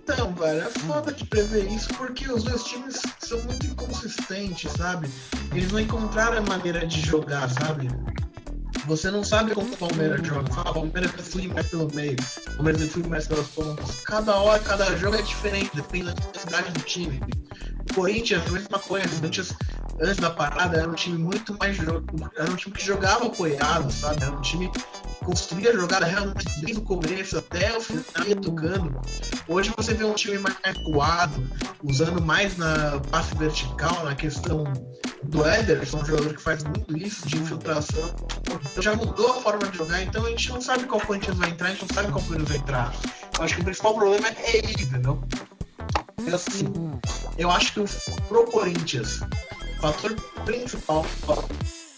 [0.08, 5.10] Então, velho, é foda de prever isso porque os dois times são muito inconsistentes, sabe?
[5.52, 7.88] Eles não encontraram a maneira de jogar, sabe?
[8.86, 10.54] Você não sabe como o Palmeiras joga.
[10.54, 12.16] Fala, o Palmeiras flui mais pelo meio,
[12.50, 14.02] o Palmeiras flui mais pelas pontas.
[14.02, 17.20] Cada hora, cada jogo é diferente, depende da necessidade do time.
[17.90, 19.08] O Corinthians, a mesma coisa.
[19.08, 19.56] O Corinthians,
[20.00, 21.78] antes da parada, era um time muito mais.
[21.80, 24.22] Era um time que jogava apoiado, sabe?
[24.22, 29.02] Era um time que construía jogada realmente desde o começo até o final, ia tocando.
[29.48, 31.48] Hoje você vê um time mais recuado,
[31.84, 34.64] usando mais na passe vertical, na questão
[35.24, 38.16] do Ederson, um jogador que faz muito isso, de infiltração.
[38.72, 41.50] Então já mudou a forma de jogar, então a gente não sabe qual Corinthians vai
[41.50, 42.94] entrar, a gente não sabe qual Corinthians vai entrar.
[43.38, 45.24] Eu acho que o principal problema é ele, entendeu?
[46.34, 46.66] Assim,
[47.38, 47.86] eu acho que o,
[48.28, 49.20] pro Corinthians,
[49.92, 50.16] fator
[50.46, 51.06] principal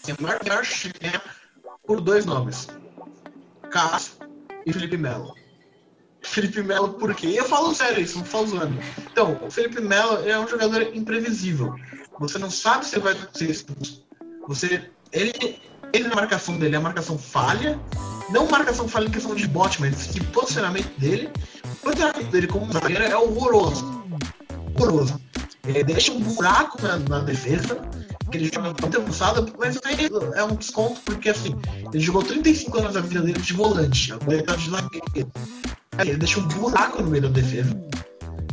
[0.06, 0.40] é maior
[1.86, 2.68] por dois nomes.
[3.70, 4.14] Cássio
[4.66, 5.34] e Felipe Melo.
[6.20, 7.28] Felipe Melo, por quê?
[7.34, 8.78] Eu falo sério isso, não falo zoando.
[9.10, 11.74] Então, o Felipe Melo é um jogador imprevisível.
[12.18, 14.06] Você não sabe se vai ser expulso.
[14.46, 15.58] Você, ele,
[15.92, 17.80] ele na marcação dele, a marcação falha.
[18.30, 21.30] Não marcação falha em questão de bote, mas de posicionamento dele.
[21.64, 24.04] O posicionamento dele como zagueiro é horroroso.
[24.74, 25.27] Horroroso.
[25.68, 27.78] Ele deixa um buraco na, na defesa
[28.30, 31.54] que ele joga muito avançado, mas aí é um desconto, porque assim,
[31.92, 35.32] ele jogou 35 anos da vida dele de volante, agora ele tá de zagueiro.
[35.96, 37.70] Aí ele deixa um buraco no meio da defesa.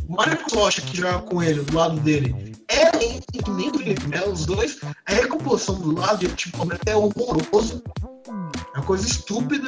[0.08, 4.08] O Marcos Rocha, que joga com ele do lado dele, é que nem do Felipe
[4.08, 7.84] Melo, os dois, a recomposição do lado tipo, é horroroso.
[8.28, 9.68] É uma coisa estúpida.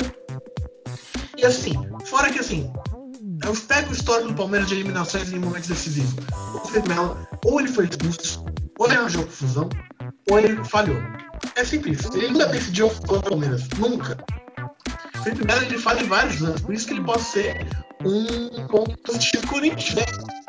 [1.38, 1.74] E assim,
[2.06, 2.72] fora que assim,
[3.48, 6.14] eu pego o histórico do Palmeiras de eliminações em momentos decisivos.
[6.54, 6.90] O Felipe
[7.46, 8.46] ou ele foi expulso,
[8.78, 9.70] ou ele arranjou confusão,
[10.30, 10.98] ou ele falhou.
[11.56, 12.04] É simples.
[12.14, 13.66] Ele nunca decidiu o Palmeiras.
[13.78, 14.18] Nunca.
[15.16, 17.66] O Felipe ele falha em vários anos, por isso que ele pode ser
[18.04, 20.04] um ponto positivo Corinthians, né?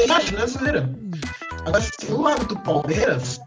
[0.05, 0.90] Imagina, zoeira.
[1.61, 3.40] Agora, assim, no lado do Palmeiras,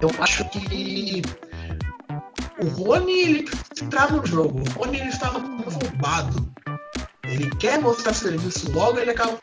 [0.00, 1.22] eu acho que
[2.60, 4.60] o Rony ele entrar no jogo.
[4.60, 6.52] O Rony ele estava roubado.
[7.24, 9.38] Ele quer mostrar serviço logo, ele acaba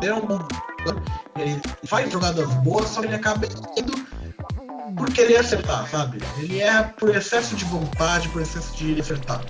[0.00, 1.40] tendo um.
[1.40, 3.92] Ele faz jogadas boas, só ele acaba indo
[4.96, 6.18] por querer acertar, sabe?
[6.38, 9.44] Ele é por excesso de vontade, por excesso de acertar.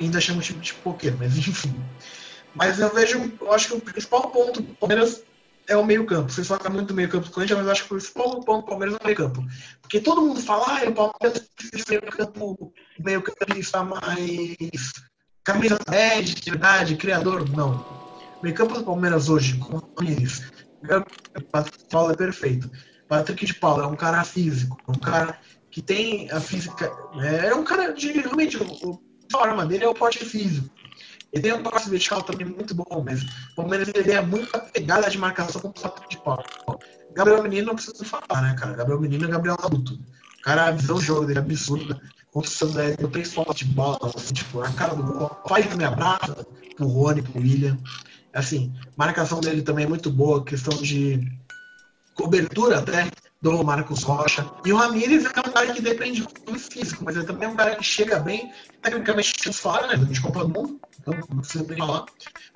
[0.00, 1.74] Ainda chama o time de poker, mas enfim.
[2.54, 5.22] Mas eu vejo, eu acho que o principal ponto do Palmeiras
[5.68, 6.32] é o meio-campo.
[6.32, 8.68] Vocês falam muito do meio-campo do Corinthians, mas eu acho que o principal ponto do
[8.68, 9.44] Palmeiras é o meio-campo.
[9.82, 14.56] Porque todo mundo fala, ah, o Palmeiras precisa de meio-campo, meio-campo está mais
[15.46, 17.48] camisa 10, de verdade, criador.
[17.50, 17.76] Não.
[18.40, 20.42] O meio-campo do Palmeiras hoje, com o Nunes,
[21.90, 22.68] Paulo é perfeito.
[23.08, 25.38] Patrick de Paulo é um cara físico, um cara
[25.70, 26.92] que tem a física.
[27.20, 28.12] É, é um cara de.
[28.12, 29.00] Realmente, o,
[29.34, 30.68] a arma dele é o porte físico.
[31.32, 33.28] Ele tem um passe vertical também muito bom mesmo.
[33.52, 36.44] O Palmeiras ele é muita pegada de marcação com o Patrick de Paulo.
[37.14, 38.74] Gabriel Menino não precisa falar, né, cara?
[38.74, 39.98] Gabriel Menino é Gabriel adulto.
[40.42, 42.00] Cara, a visão do jogo dele é absurda.
[42.36, 45.40] Contra o Sandré, eu forte de bola, assim, tipo, a cara do gol.
[45.48, 47.78] Faz me abraça pro Rony, pro William.
[48.34, 51.26] Assim, marcação dele também é muito boa, questão de
[52.14, 53.08] cobertura até
[53.40, 54.46] do Marcos Rocha.
[54.66, 57.56] E o Ramires é um cara que depende do físico, mas ele também é um
[57.56, 60.04] cara que chega bem, tecnicamente fora, né?
[60.04, 62.04] De Copa do Mundo, então não precisa nem falar.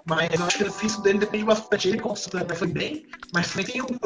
[0.04, 1.88] Mas eu acho que o físico dele depende bastante.
[1.88, 2.14] Ele, como
[2.54, 3.98] foi bem, mas também tem um que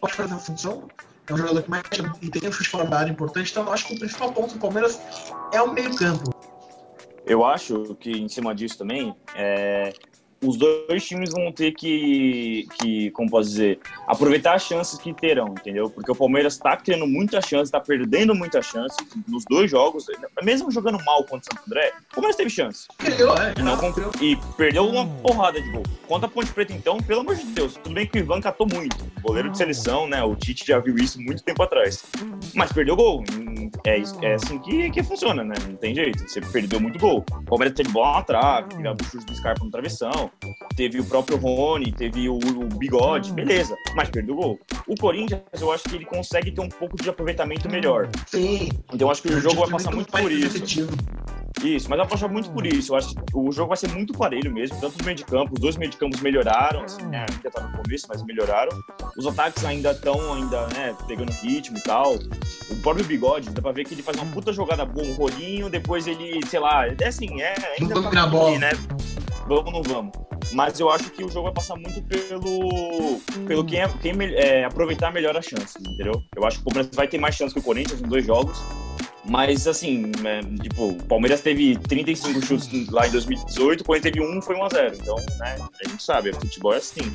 [0.00, 0.88] pode fazer a função.
[1.28, 1.82] É um jogador que mais
[2.22, 4.98] e tem um chute fora importante, então eu acho que o principal ponto do Palmeiras
[5.52, 6.30] é o meio-campo.
[7.26, 9.92] Eu acho que em cima disso também, é,
[10.40, 15.48] os dois times vão ter que, que, como posso dizer, aproveitar as chances que terão,
[15.48, 15.90] entendeu?
[15.90, 20.06] Porque o Palmeiras está tendo muita chance, está perdendo muita chance nos dois jogos,
[20.42, 22.86] mesmo jogando mal contra o Santo André, o Palmeiras teve chance.
[23.00, 23.60] É.
[23.60, 23.76] E, não,
[24.20, 25.82] e perdeu uma porrada de gol.
[26.06, 28.66] Contra a Ponte Preta, então, pelo amor de Deus, tudo bem que o Ivan catou
[28.66, 28.96] muito.
[29.20, 30.22] Goleiro de seleção, né?
[30.22, 32.04] O Tite já viu isso muito tempo atrás.
[32.54, 33.24] Mas perdeu gol.
[33.86, 35.54] É, é assim que, que funciona, né?
[35.66, 36.26] Não tem jeito.
[36.26, 37.24] Você perdeu muito gol.
[37.30, 40.27] O Palmeiras teve bola na trave, teve o chute do Scarpa no travessão
[40.76, 44.60] teve o próprio Rony, teve o, o Bigode, beleza, mas perdeu o gol.
[44.86, 48.08] O Corinthians, eu acho que ele consegue ter um pouco de aproveitamento melhor.
[48.26, 48.68] Sim.
[48.92, 50.88] Então eu acho que o jogo vai passar muito por isso.
[51.64, 52.92] Isso, mas eu aposto muito por isso.
[52.92, 55.54] Eu acho que o jogo vai ser muito parelho mesmo, tanto no meio de campo,
[55.54, 58.70] os dois meio de campos melhoraram, assim, né, ainda tá no começo, mas melhoraram.
[59.16, 62.14] Os ataques ainda estão ainda, né, pegando ritmo e tal.
[62.70, 65.68] O próprio Bigode, dá pra ver que ele faz uma puta jogada boa, um rolinho,
[65.68, 68.50] depois ele, sei lá, é assim, é ainda Não tá na bola.
[68.50, 68.70] ali, né?
[69.48, 70.12] Vamos ou não vamos.
[70.52, 74.64] Mas eu acho que o jogo vai passar muito pelo, pelo quem, quem me- é,
[74.64, 76.22] aproveitar melhor as chances, entendeu?
[76.34, 78.58] Eu acho que o Palmeiras vai ter mais chances que o Corinthians nos dois jogos.
[79.30, 84.24] Mas, assim, é, tipo, o Palmeiras teve 35 chutes lá em 2018, o Corinthians teve
[84.26, 84.94] um, foi 1x0.
[85.02, 87.14] Então, né, a gente sabe, futebol é assim.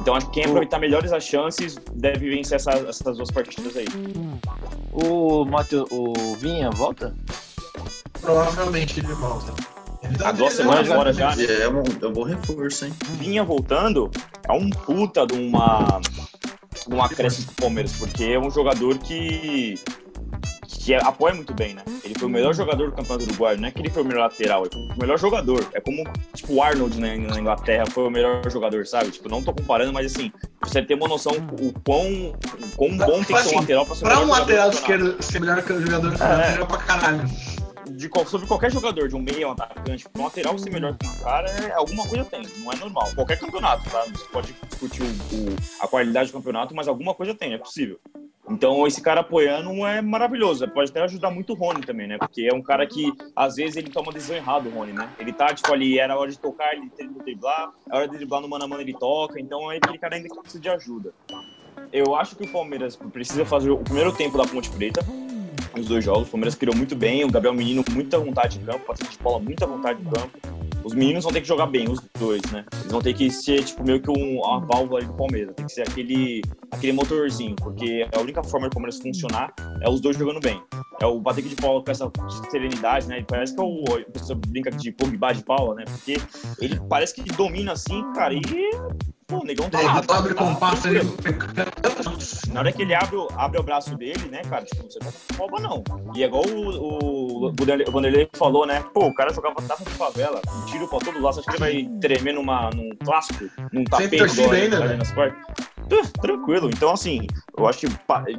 [0.00, 3.86] Então, acho que quem aproveitar melhores as chances deve vencer essa- essas duas partidas aí.
[4.92, 7.12] O Matheus, o Vinha volta?
[8.20, 9.52] Provavelmente ele volta.
[10.02, 11.44] Ele tá Há duas semanas fora já, né?
[11.60, 12.92] É um, é um bom reforço, hein?
[13.18, 14.10] Vinha voltando,
[14.48, 16.00] é um puta de uma,
[16.86, 19.74] de um acréscimo pro Palmeiras, porque é um jogador que,
[20.68, 21.82] que é- apoia muito bem, né?
[22.04, 24.20] Ele foi o melhor jogador do Campeonato Uruguaio, não é que ele foi o melhor
[24.22, 25.66] lateral, ele foi o melhor jogador.
[25.74, 29.10] É como, tipo, o Arnold né, na Inglaterra foi o melhor jogador, sabe?
[29.10, 30.32] Tipo, não tô comparando, mas assim,
[30.62, 33.84] você ter uma noção o quão, o quão bom tem que ser Assim, um lateral
[33.84, 36.18] pra ser o Pra melhor um lateral do esquerdo ser melhor que o jogador É.
[36.36, 37.30] lateral pra caralho.
[37.98, 41.14] De sobre qualquer jogador, de um meio, um atacante, um lateral ser melhor que um
[41.24, 43.10] cara, é, alguma coisa tem, não é normal.
[43.14, 44.04] Qualquer campeonato, tá?
[44.04, 47.98] Você pode discutir o, o- a qualidade do campeonato, mas alguma coisa tem, é possível.
[48.50, 50.66] Então, esse cara apoiando é maravilhoso.
[50.68, 52.16] Pode até ajudar muito o Rony também, né?
[52.18, 55.10] Porque é um cara que, às vezes, ele toma decisão errada, o Rony, né?
[55.18, 58.40] Ele tá, tipo, ali, era hora de tocar, ele tenta driblar, é hora de driblar
[58.40, 59.38] no mano a mano, ele toca.
[59.38, 61.12] Então, é aquele cara ainda que precisa de ajuda.
[61.92, 65.04] Eu acho que o Palmeiras precisa fazer o primeiro tempo da Ponte Preta,
[65.76, 66.28] os dois jogos.
[66.28, 69.18] O Palmeiras criou muito bem, o Gabriel Menino com muita vontade de campo, Patrick de
[69.18, 70.38] Paula muita vontade de campo.
[70.88, 72.64] Os meninos vão ter que jogar bem, os dois, né?
[72.80, 75.54] Eles vão ter que ser, tipo, meio que um, uma válvula do Palmeiras.
[75.54, 80.00] Tem que ser aquele, aquele motorzinho, porque a única forma do Palmeiras funcionar é os
[80.00, 80.62] dois jogando bem.
[81.00, 82.10] É o Patrick de Paula com essa
[82.50, 83.16] serenidade, né?
[83.18, 83.84] Ele parece que é o.
[83.98, 85.84] A pessoa brinca de Pogba de Paula, né?
[85.86, 86.16] Porque
[86.58, 88.40] ele parece que domina assim, cara, e.
[89.28, 91.00] Pô, o negão tá Ele abre tá com passo ali.
[92.52, 95.12] na hora que ele abre, o- abre o braço dele, né, cara, tipo, você não
[95.36, 95.84] rouba, não.
[96.16, 97.52] E é igual o, o o
[97.92, 98.82] Vanderlei falou, né?
[98.94, 100.40] Pô, o cara jogava taça de favela,
[100.78, 104.54] tiro pra todo lado, acha que ele vai tremer numa, num clássico, num tapete torcida
[104.54, 104.76] ainda,
[105.14, 105.38] quartas?
[105.90, 106.68] Ah, Tranquilo.
[106.68, 107.26] Então, assim,
[107.56, 107.88] eu acho que,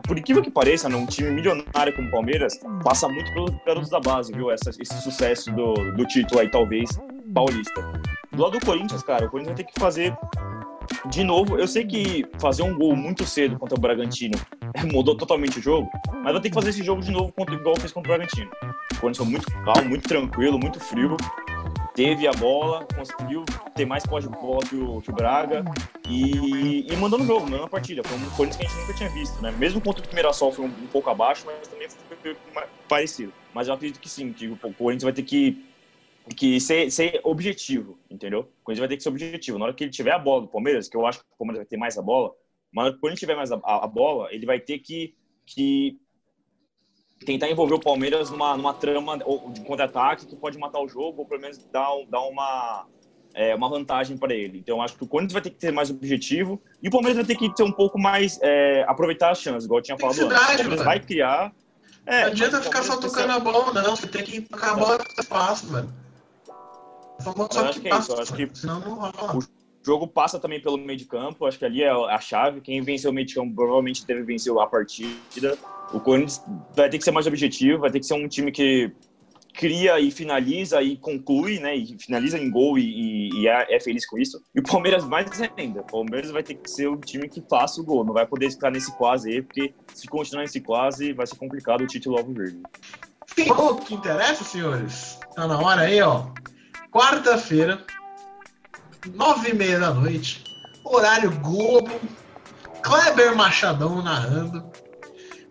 [0.07, 3.99] por incrível que pareça, num time milionário como o Palmeiras, passa muito pelos garotos da
[3.99, 4.51] base, viu?
[4.51, 6.89] Essa- esse sucesso do, do título aí, talvez,
[7.33, 7.81] paulista.
[8.31, 10.15] Do lado do Corinthians, cara, o Corinthians vai ter que fazer
[11.07, 14.37] de novo, eu sei que fazer um gol muito cedo contra o Bragantino
[14.91, 15.87] mudou totalmente o jogo,
[16.23, 18.49] mas vai ter que fazer esse jogo de novo contra, igual fez contra o Bragantino.
[18.93, 21.15] O Corinthians foi muito calmo, muito tranquilo, muito frio.
[21.99, 23.43] Teve a bola, conseguiu
[23.75, 25.65] ter mais posse de bola que o, que o Braga
[26.07, 28.01] e, e mandou no jogo, mandou na partida.
[28.05, 29.51] Foi um Corinthians que a gente nunca tinha visto, né?
[29.51, 32.37] Mesmo contra o Mirassol foi um, um pouco abaixo, mas também foi
[32.87, 33.33] parecido.
[33.53, 35.61] Mas eu acredito que sim, que o Corinthians vai ter que
[36.37, 38.41] que ser, ser objetivo, entendeu?
[38.61, 39.57] O Corinthians vai ter que ser objetivo.
[39.59, 41.59] Na hora que ele tiver a bola do Palmeiras, que eu acho que o Palmeiras
[41.59, 42.31] vai ter mais a bola,
[42.71, 45.13] mas quando ele tiver mais a, a- a bola, ele vai ter que,
[45.45, 45.99] que
[47.25, 51.21] tentar envolver o Palmeiras numa, numa trama ou de contra-ataque que pode matar o jogo
[51.21, 52.85] ou pelo menos dar, dar uma,
[53.33, 54.57] é, uma vantagem para ele.
[54.59, 57.25] Então, acho que o Corinthians vai ter que ter mais objetivo e o Palmeiras vai
[57.25, 60.23] ter que ter um pouco mais é, aproveitar as chances, igual eu tinha falado antes.
[60.23, 60.83] O Intensidade, Palmeiras mano.
[60.89, 61.53] vai criar.
[62.05, 63.95] É, Não adianta o ficar só tocando a bola, não.
[63.95, 65.89] Você tem que tocar a bola com espaço, velho.
[67.19, 69.37] Só Eu só acho que é isso, eu acho que Senão não rola.
[69.37, 69.43] o
[69.85, 72.61] jogo passa também pelo meio de campo, acho que ali é a chave.
[72.61, 75.57] Quem venceu o meio de campo provavelmente deve vencer a partida.
[75.93, 76.41] O Corinthians
[76.75, 78.91] vai ter que ser mais objetivo, vai ter que ser um time que
[79.53, 81.75] cria e finaliza e conclui, né?
[81.75, 84.41] E finaliza em gol e, e- e é, é feliz com isso.
[84.55, 85.27] E o Palmeiras mais
[85.57, 85.81] ainda.
[85.81, 88.49] O Palmeiras vai ter que ser o time que faça o gol, não vai poder
[88.51, 92.61] ficar nesse quase aí, porque se continuar nesse quase vai ser complicado o título alviverde.
[93.35, 95.19] Sim, o que interessa, senhores?
[95.35, 96.27] Tá na hora aí, ó.
[96.91, 97.83] Quarta-feira,
[99.13, 100.43] nove e meia da noite,
[100.83, 101.91] horário Globo,
[102.81, 104.65] Kleber Machadão narrando,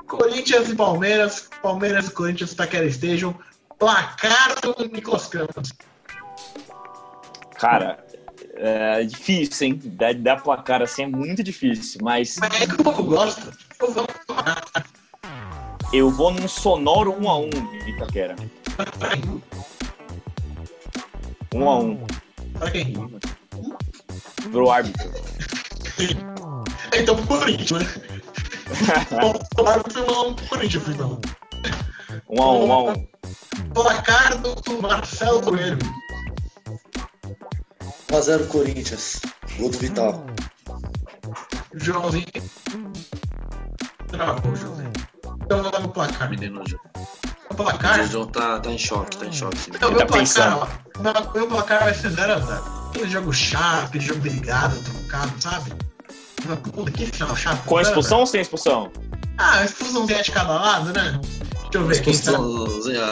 [0.08, 3.34] Corinthians e Palmeiras, Palmeiras e Corinthians elas estejam,
[3.78, 5.72] placar do Nicolas Campos.
[7.54, 8.04] Cara,
[8.54, 9.80] é difícil, hein?
[9.84, 13.52] Dar, dar placar assim é muito difícil, mas Mas é que o povo gosta.
[13.80, 14.06] Eu vou
[15.92, 17.50] eu vou num sonoro 1 a 1
[17.86, 18.36] Itaquera.
[21.54, 22.06] 1 a 1
[22.58, 22.92] Pra quem?
[24.50, 25.10] pro árbitro.
[26.94, 28.17] Então pro Corinthians, né?
[28.68, 31.20] Que não pro Corinthians, então.
[32.28, 33.08] 1 a 1 1 a 1
[33.74, 35.78] Placar do Marcelo Coelho.
[38.10, 39.20] 1x0 Corinthians.
[39.58, 40.26] Gol do Vital.
[41.74, 42.26] Joãozinho.
[44.08, 44.92] Travou, Joãozinho.
[45.42, 46.62] Então dar no placar, menino.
[47.56, 48.00] placar.
[48.00, 49.58] O João tá, tá em choque, tá em choque.
[49.58, 49.70] sim.
[49.80, 50.58] Não, Ele meu tá placar, pensando.
[50.58, 51.02] ó.
[51.02, 52.88] Meu, meu placar vai ser 0x0.
[52.88, 55.72] Aquele jogo chato, aquele jogo brigado, trocado, sabe?
[56.72, 57.64] Puta, que final chato.
[57.64, 57.88] Com 0 a 0.
[57.88, 58.92] expulsão ou sem expulsão?
[59.38, 61.20] Ah, expulsãozinha de cada lado, né?
[61.22, 62.10] Deixa eu ver tá.
[62.10, 63.06] Expulsãozinha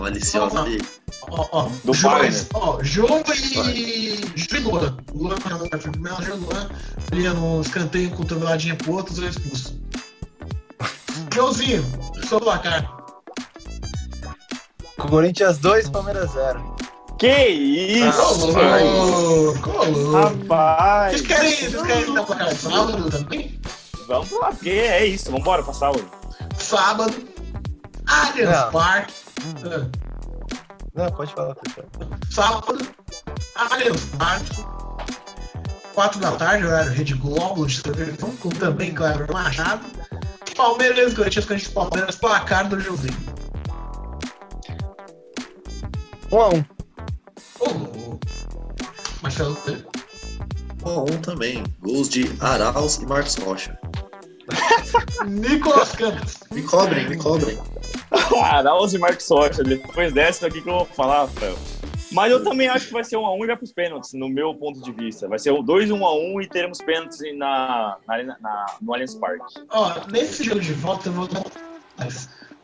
[0.00, 0.82] maliciosa ali.
[1.30, 1.68] Ó, ó.
[1.84, 2.46] Do João, Fagner.
[2.54, 4.20] ó, João e.
[4.34, 4.96] João e Luan.
[5.14, 6.70] Luan primeira, João Luan.
[7.12, 9.74] Ali no escanteio, cotoveladinha pro outro, dois expulsos.
[11.32, 11.84] Joãozinho,
[12.28, 13.00] seu placar.
[15.08, 16.69] Corinthians 2, Palmeiras 0.
[17.20, 18.46] Que isso?
[18.46, 19.70] Louco,
[20.10, 21.12] Rapaz!
[21.12, 23.60] Vocês querem, vocês querem dar placar de sábado também?
[24.08, 25.30] Vamos lá, porque é isso.
[25.30, 26.10] Vambora pra sábado.
[26.56, 27.12] Sábado,
[28.06, 28.72] Allianz.
[28.72, 29.12] Parque.
[29.66, 29.86] Ah,
[30.94, 31.86] Não, pode falar, pessoal.
[32.30, 32.88] Sábado,
[33.54, 34.64] Allianz Parque.
[35.92, 39.84] Quatro da tarde, horário Rede Globo de televisão, com também Cleber Machado.
[40.56, 43.14] Palmeiras, Corinthians, Corinthians, Palmeiras, placar do Josinho.
[46.32, 46.79] 1 a 1 Ô, louco.
[49.30, 49.84] Marcelo teve.
[50.82, 51.62] 1x1 também.
[51.80, 53.78] Gols de Arauz e Marcos Rocha.
[55.24, 56.40] Nicolas Campos.
[56.50, 57.56] Me cobrem, me cobrem.
[58.42, 59.62] Arauz e Marcos Rocha.
[59.62, 61.56] Depois dessa aqui que eu vou falar, Rafael.
[62.10, 64.28] Mas eu também acho que vai ser 1x1 um e vai para os pênaltis, no
[64.28, 65.28] meu ponto de vista.
[65.28, 69.44] Vai ser 2 1 a 1 e teremos pênaltis na, na, na no Allianz Parque.
[69.70, 71.44] Ó, nesse jogo de volta, eu vou dar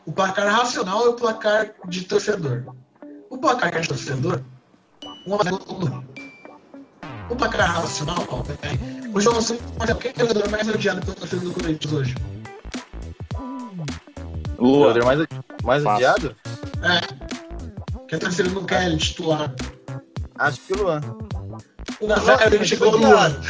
[0.05, 2.75] o placar racional é o placar de torcedor.
[3.29, 4.41] O placar de torcedor,
[5.25, 6.16] 1x1
[7.27, 9.13] Vamos placar racional, velho.
[9.13, 12.15] O João Santos é o jogador mais odiado pelo torcida do Corinthians hoje.
[14.57, 15.27] O jogador mais,
[15.63, 16.35] mais odiado?
[16.81, 18.07] É.
[18.07, 19.53] Que a torcida não quer ele titular.
[20.39, 21.01] Acho que o Luan.
[22.01, 23.41] Não, Nossa, ele chegou o Luan.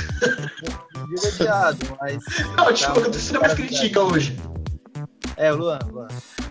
[1.35, 2.17] Odiado, mas.
[2.57, 4.37] Não, tipo, a tá mais critica hoje.
[5.35, 6.07] É, o Luan, Luan.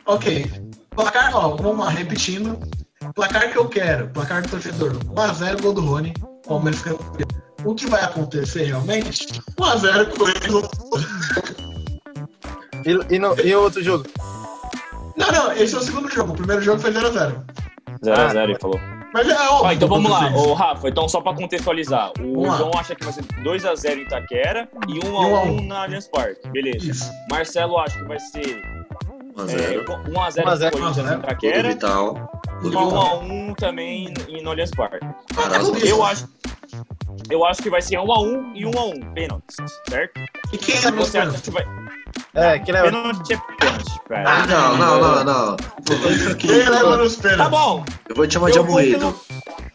[0.07, 0.51] Ok.
[0.91, 2.59] Placar, ó, vamos lá, repetindo.
[3.15, 4.93] Placar que eu quero, placar do torcedor.
[4.93, 6.15] 1x0 gol do Rony.
[6.47, 7.29] Palmeiras campeão.
[7.65, 9.27] O que vai acontecer realmente?
[9.59, 10.71] 1x0 Corinthians.
[12.85, 14.05] E, e, no, e o outro jogo?
[15.17, 16.33] Não, não, esse é o segundo jogo.
[16.33, 17.45] O primeiro jogo foi 0x0.
[18.05, 18.79] 0x0, ele falou.
[19.13, 19.65] Mas é óbvio.
[19.65, 22.13] Ó, então vamos lá, ô Rafa, então só pra contextualizar.
[22.21, 22.57] O Vamos lá.
[22.59, 25.67] João acha que vai ser 2x0 em Itaquera e 1x1 um a um.
[25.67, 26.47] na Allianz Parque.
[26.51, 26.91] Beleza.
[26.91, 27.11] Isso.
[27.31, 28.63] Marcelo acha que vai ser
[29.37, 29.85] 1x0.
[29.85, 31.15] 1x0 1 a 0, pro Corinthians 1 a 0.
[31.15, 32.36] em Itaquera Vital.
[32.63, 34.99] E 1x1 também em- no Allianz Parque.
[35.37, 36.29] Arauz Eu acho,
[37.31, 39.57] eu acho que vai ser 1x1 e 1x1, pênaltis,
[39.89, 40.21] certo?
[40.53, 41.65] E quem é Você acha que vai.
[42.35, 42.87] É, que leva.
[42.87, 44.25] Pênalti é pênalti, cara.
[44.31, 45.57] Ah, Não, não, não, não.
[46.39, 47.59] Quem leva nos Tá pênaltis?
[47.59, 49.15] bom, eu vou te chamar de amoído.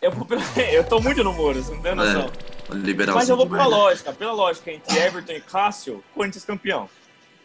[0.02, 0.42] eu vou pelo.
[0.72, 2.30] Eu tô muito no muro, você não tem noção.
[2.72, 3.16] Liberal.
[3.16, 6.90] Mas eu vou pela lógica, pela lógica entre Everton e Cássio, Corinthians campeão.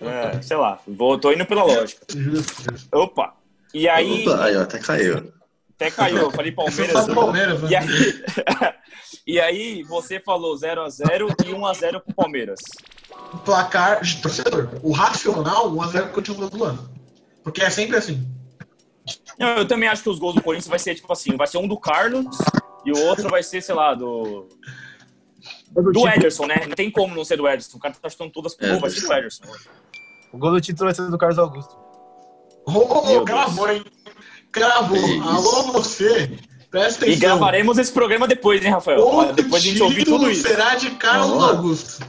[0.00, 2.06] É, sei lá, vou, tô indo pela lógica.
[2.92, 3.34] Opa!
[3.76, 5.30] E aí, Opa, aí, ó, até caiu.
[5.74, 6.92] até caiu, eu falei Palmeiras.
[6.92, 7.76] sabe Palmeiras, E né?
[7.76, 8.24] aí,
[9.26, 12.58] e aí, você falou 0x0 e 1x0 pro Palmeiras.
[13.44, 14.70] Placar de torcedor.
[14.82, 16.88] O racional, 1x0 continua do ano.
[17.44, 18.26] Porque é sempre assim.
[19.38, 21.58] Não, eu também acho que os gols do Corinthians vai ser tipo assim: vai ser
[21.58, 22.38] um do Carlos
[22.86, 24.48] e o outro vai ser, sei lá, do.
[25.70, 26.64] Do Ederson, né?
[26.66, 27.76] Não tem como não ser do Ederson.
[27.76, 29.44] O cara tá chutando todas pro gol, vai ser do Ederson.
[30.32, 31.85] O gol do título vai ser do Carlos Augusto.
[32.66, 33.84] Ô, Meu gravou, hein?
[34.52, 35.22] Gravou.
[35.22, 36.38] Alô, você.
[36.70, 37.08] Presta atenção.
[37.08, 39.00] E gravaremos esse programa depois, hein, Rafael?
[39.00, 40.42] Outro depois de a gente ouvir título tudo isso.
[40.48, 41.48] será de Carlos Ó.
[41.50, 42.04] Augusto.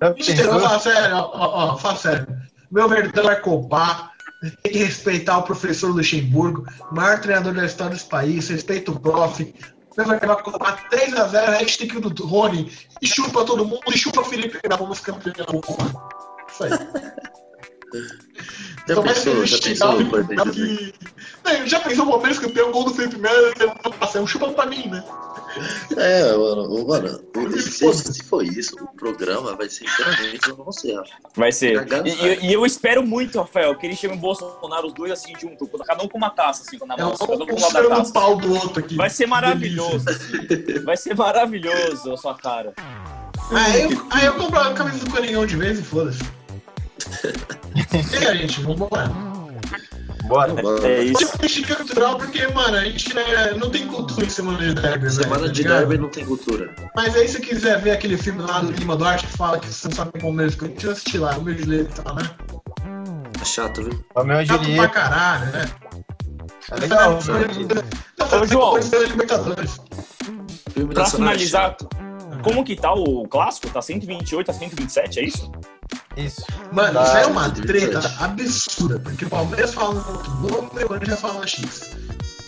[0.00, 0.60] Mentira, eu pensou?
[0.68, 2.26] falo sério, ó, ó, fala sério.
[2.70, 4.12] Meu verdão vai copar.
[4.62, 8.48] Tem que respeitar o professor Luxemburgo, maior treinador da história desse país.
[8.48, 9.54] Respeita o prof.
[9.96, 12.70] Meu verdão vai copar 3x0, hashtag do Rony.
[13.00, 15.60] E chupa todo mundo, e chupa o Felipe que vamos campeão.
[16.48, 16.70] Isso aí.
[18.86, 19.96] Já Tô mais pensou, já pensou
[20.52, 20.94] que-
[21.44, 23.52] Não, Já pensou o Palmeiras campeão, gol do Felipe Melo,
[24.14, 25.02] é um chupa pra mim, né?
[25.96, 30.96] É, mano, mano o- se, se for isso, o programa vai ser inteiramente com você,
[30.96, 31.02] ó.
[31.34, 31.86] Vai ser.
[32.06, 35.32] E, e- e eu espero muito, Rafael, que ele chame o Bolsonaro, os dois assim
[35.40, 37.52] junto, cada um com uma taça, assim, na É mão, um, assim, cada um com
[37.52, 38.12] um um da o taça.
[38.12, 38.94] pau do outro aqui.
[38.96, 40.04] Vai ser maravilhoso.
[40.08, 40.82] assim.
[40.84, 42.72] Vai ser maravilhoso a sua cara.
[43.50, 46.20] Aí eu, aí eu compro a camisa do Coringão de vez e foda-se.
[48.20, 49.08] E aí, gente, vambora.
[50.26, 50.52] Bora.
[50.54, 51.18] Mano, É isso.
[51.18, 54.74] Tipo, a gente cultural porque, mano, a gente né, não tem cultura em semana de
[54.74, 55.78] derby, né, Semana tá de ligado?
[55.78, 56.74] derby não tem cultura.
[56.94, 59.88] Mas aí, se quiser ver aquele filme lá do Lima Duarte que fala que você
[59.88, 62.30] não sabe Palmeiras, que eu assistir lá, o meu direito tá, né?
[63.40, 64.04] É chato, viu?
[64.14, 64.88] Romeu e Chato pra Julieta.
[64.88, 65.64] caralho, né?
[66.70, 67.16] É legal.
[67.16, 68.76] Ô, João.
[69.08, 69.80] Libertadores.
[70.74, 71.76] Filme Pra é finalizar,
[72.42, 73.70] como que tá o clássico?
[73.70, 75.50] Tá 128 a 127, é isso?
[76.18, 76.42] Isso.
[76.72, 80.80] Mano, Tá, isso aí é uma treta absurda, porque o Palmeiras fala um outro número
[80.80, 81.90] e o Corinthians fala X.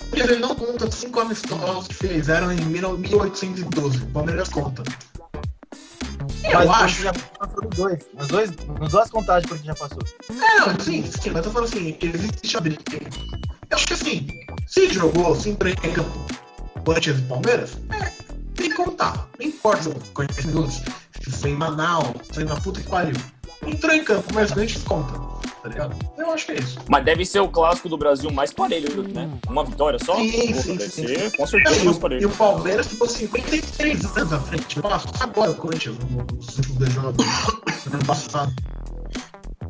[0.09, 3.99] Porque ele não conta cinco amistosos que fizeram em 1812.
[3.99, 4.83] O Palmeiras conta.
[6.43, 7.03] Eu Mas acho.
[7.03, 7.99] Já passou dos dois.
[8.19, 8.51] Nos dois,
[8.81, 10.03] nas duas contagens Corinthians já passou.
[10.31, 12.83] É, não, sim, sim, mas eu tô falando assim, existe a briga.
[13.71, 14.27] Eu acho que assim,
[14.67, 16.27] se jogou, se entrou em campo
[16.85, 18.13] Corinthians e Palmeiras, é,
[18.57, 19.29] tem que contar.
[19.39, 20.83] Não importa se o Corinthians minutos,
[21.23, 23.17] se foi em Manaus, foi na puta que pariu.
[23.67, 25.13] Entrou em campo, mas o Corinthians conta,
[25.63, 25.95] tá ligado?
[26.17, 26.79] Eu acho que é isso.
[26.89, 29.31] Mas deve ser o clássico do Brasil mais parelho, né?
[29.49, 30.17] Uma vitória só?
[30.17, 31.37] Sim, sim, sim, ser, sim.
[31.37, 32.29] com certeza, E mais o, e parelho.
[32.29, 34.79] o Palmeiras ficou 53 anos à frente.
[34.81, 37.27] Nossa, agora o Corinthians, nos últimos dois jogos,
[37.87, 38.53] no ano passado.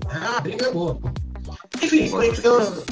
[0.08, 0.98] Ah, a briga é boa.
[1.82, 2.84] Enfim, Corinthians.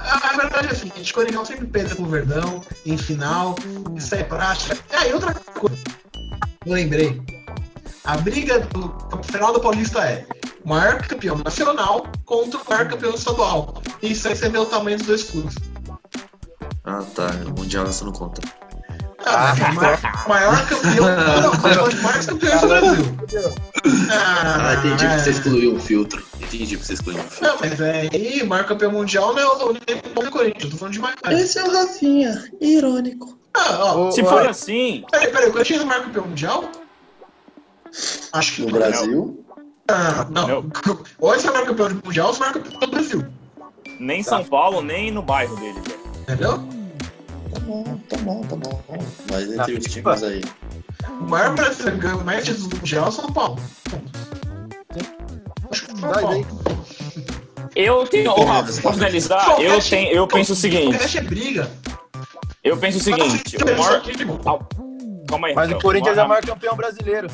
[0.00, 3.54] A a verdade é a seguinte: Corinthians sempre perde com o Verdão, em final,
[3.96, 4.76] isso é prática.
[4.90, 5.76] Ah, e outra coisa,
[6.66, 7.22] eu lembrei.
[8.04, 10.26] A briga do final do Paulista é
[10.64, 13.82] o maior campeão nacional contra o maior campeão estadual.
[14.02, 15.54] Isso aí você vê o tamanho dos dois clubes.
[16.84, 17.30] Ah, tá.
[17.46, 18.42] O Mundial você não conta.
[19.24, 21.06] Ah, o maior, maior campeão.
[21.42, 23.18] Não, campeões do Brasil.
[24.10, 25.32] Ah, entendi porque você é.
[25.32, 26.24] excluiu um filtro.
[26.40, 27.48] Entendi porque você excluiu um filtro.
[27.48, 28.08] Não, mas é.
[28.12, 31.14] E o maior campeão mundial não é o o Corinthians, eu tô falando de mais.
[31.30, 32.50] Esse é o Rafinha.
[32.60, 33.38] Irônico.
[33.54, 34.10] Ah, ó.
[34.10, 36.70] Se Ô, for ô, assim, Peraí, peraí, o Corinthians é o maior campeão mundial?
[38.32, 38.78] Acho que No não.
[38.78, 39.44] Brasil?
[39.88, 40.48] Ah, não.
[40.48, 40.70] Não.
[41.18, 43.24] Ou esse é o maior campeão mundial ou é o maior campeão do Brasil.
[44.00, 45.80] nem São Paulo, nem no bairro dele.
[45.80, 46.00] velho.
[46.22, 46.58] Entendeu?
[47.52, 48.82] Tá bom, tá bom, tá bom.
[49.30, 50.14] Mas Na entre os FIFA.
[50.16, 50.42] times aí.
[51.20, 53.58] O maior brasileiro que ganhou mais títulos do mundial é o São Paulo.
[55.70, 56.46] Acho que é o São Vai Paulo.
[57.74, 61.70] Eu tenho, ô Rafa, pra finalizar, eu, tenho, eu penso o seguinte, Podcast é briga.
[62.62, 64.02] eu penso o seguinte, o maior...
[65.26, 65.78] Calma aí, Mas o.
[65.80, 67.28] Corinthians é o maior campeão brasileiro.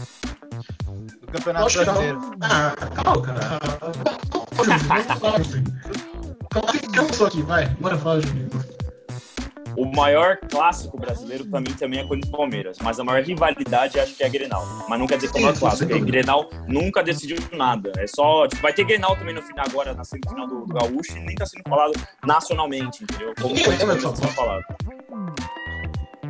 [1.28, 2.18] Do Campeonato Acho que Brasileiro.
[2.18, 2.32] não.
[2.40, 3.58] Ah, calma, cara.
[6.50, 7.66] Calma, que eu sou aqui, vai.
[7.80, 8.48] Bora falar, Juninho.
[9.76, 14.16] O maior clássico brasileiro pra mim também é Corinthians Palmeiras, mas a maior rivalidade acho
[14.16, 14.66] que é a Grenal.
[14.88, 16.10] Mas não quer dizer que é o maior clássico, porque dúvida.
[16.18, 17.92] Grenal nunca decidiu nada.
[17.96, 21.16] É só, tipo, vai ter Grenal também no final agora na semifinal do, do Gaúcho
[21.16, 21.92] e nem tá sendo falado
[22.26, 23.32] nacionalmente, entendeu?
[23.40, 24.64] Como Corinthians dessa são falado.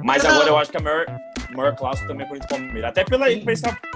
[0.04, 2.90] Mas agora eu acho que a maior, o maior clássico também é Corinthians Palmeiras.
[2.90, 3.52] Até pela por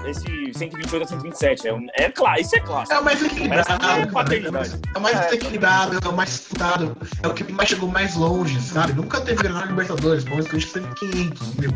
[0.09, 1.67] esse 128 a 127.
[1.67, 2.93] É, um- é claro, isso é clássico.
[2.93, 3.69] É o mais equilibrado.
[3.69, 4.95] É.
[4.95, 8.59] É o mais equilibrado, é o mais disputado, é o que mais chegou mais longe,
[8.61, 8.93] sabe?
[8.93, 11.71] Nunca teve Grenal Libertadores, pelo menos que a gente teve 500 mil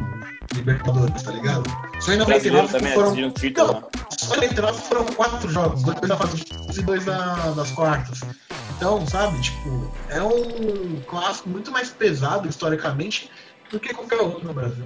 [0.55, 1.63] Libertadores, tá ligado?
[1.99, 3.27] Só em Brasileiro 99 também, foram.
[3.27, 3.73] o título.
[3.73, 3.79] né?
[3.81, 6.43] Não, só em 99 foram quatro jogos, dois da fase
[6.77, 8.21] e dois da, das quartas.
[8.77, 13.29] Então, sabe, tipo, é um clássico muito mais pesado historicamente
[13.71, 14.85] do que qualquer outro no Brasil.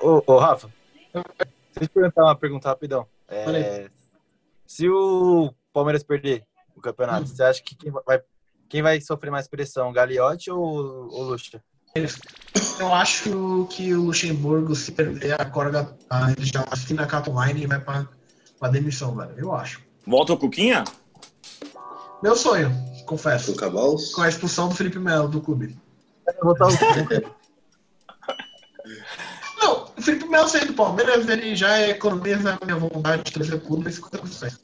[0.00, 0.68] Ô, ô, Rafa,
[1.12, 1.24] deixa
[1.76, 3.06] eu te perguntar uma pergunta rapidão.
[3.28, 3.88] É,
[4.66, 8.20] se o Palmeiras perder o campeonato, você acha que quem vai,
[8.68, 11.62] quem vai sofrer mais pressão, Gagliotti ou o Lucha?
[12.78, 17.28] Eu acho que o Luxemburgo, se perder a corda, ah, ele já assina a cut
[17.30, 18.08] line e vai pra,
[18.58, 19.34] pra demissão, velho.
[19.38, 19.82] Eu acho.
[20.06, 20.84] Volta o Cuquinha?
[22.22, 22.70] Meu sonho,
[23.04, 23.54] confesso.
[24.14, 25.76] Com a expulsão do Felipe Melo do clube.
[26.26, 26.72] Eu vou botar o-
[30.02, 33.60] o Felipe Melo saindo do Palmeiras, ele já economiza a minha vontade de trazer o
[33.60, 34.58] clube em 50%.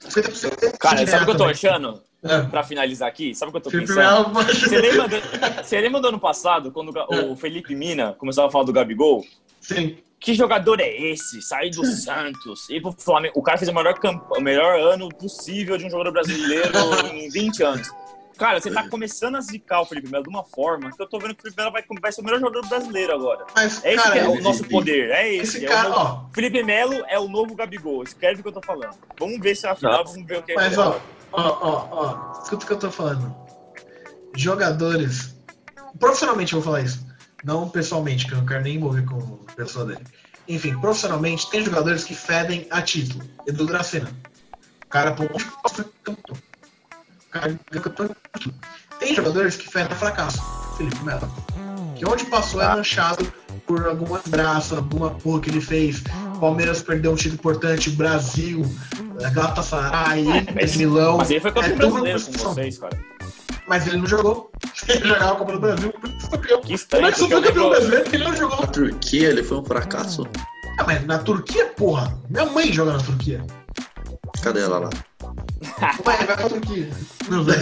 [0.00, 1.50] 50% Cara, sabe o que eu tô também.
[1.52, 2.02] achando?
[2.22, 2.40] É.
[2.42, 4.30] Pra finalizar aqui, sabe o que eu tô Felipe pensando?
[4.32, 5.16] Melo, Você lembra, do,
[5.62, 8.72] você lembra do ano passado, quando o Ga- o Felipe Mina começava a falar do
[8.72, 9.24] Gabigol?
[9.60, 9.98] sim.
[10.20, 11.42] Que jogador é esse?
[11.42, 13.34] Sair do Santos, ir pro Flamengo.
[13.36, 14.22] O cara fez o melhor, camp...
[14.30, 16.72] o melhor ano possível de um jogador brasileiro
[17.12, 17.90] em 20 anos.
[18.38, 21.18] Cara, você tá começando a zicar o Felipe Melo de uma forma que eu tô
[21.18, 23.46] vendo que o Felipe Melo vai, vai ser o melhor jogador brasileiro agora.
[23.54, 25.56] Mas, É esse cara, que é o nosso poder, é esse.
[25.58, 28.48] esse é o cara, novo- ó, Felipe Melo é o novo Gabigol, escreve o que
[28.48, 28.96] eu tô falando.
[29.18, 30.54] Vamos ver se é a final, vamos ver o que é.
[30.56, 31.00] Mas, ó,
[31.32, 33.34] ó, ó, ó, escuta o que eu tô falando.
[34.36, 35.34] Jogadores.
[35.98, 37.06] Profissionalmente eu vou falar isso.
[37.44, 40.04] Não pessoalmente, que eu não quero nem envolver com a pessoa dele.
[40.48, 43.24] Enfim, profissionalmente, tem jogadores que fedem a título.
[43.46, 44.10] Edu Dracena.
[44.84, 45.24] O cara, pô,
[45.68, 46.36] foi campeão.
[47.82, 48.10] Campeão.
[48.98, 50.40] Tem jogadores que fedem fracasso.
[50.76, 51.28] Felipe Melo.
[51.96, 53.32] Que onde passou é manchado
[53.66, 56.02] por alguma desgraça, alguma porra que ele fez.
[56.40, 58.62] Palmeiras perdeu um título importante, Brasil,
[59.32, 61.18] Galatasaray, Inter de Milão.
[61.18, 62.98] Mas ele foi campeão É brasileiro com vocês, cara.
[63.66, 64.50] Mas ele não jogou.
[64.86, 66.60] Ele jogava a Copa do Brasil, por isso foi campeão.
[66.60, 68.60] Que Como é que só foi campeão brasileiro ele não jogou?
[68.60, 70.26] Na Turquia ele foi um fracasso?
[70.78, 72.18] Ah, mas na Turquia, porra.
[72.28, 73.42] Minha mãe joga na Turquia.
[74.42, 74.90] Cadê ela lá?
[76.04, 76.90] Mãe, vai pra Turquia.
[77.28, 77.56] Não vai.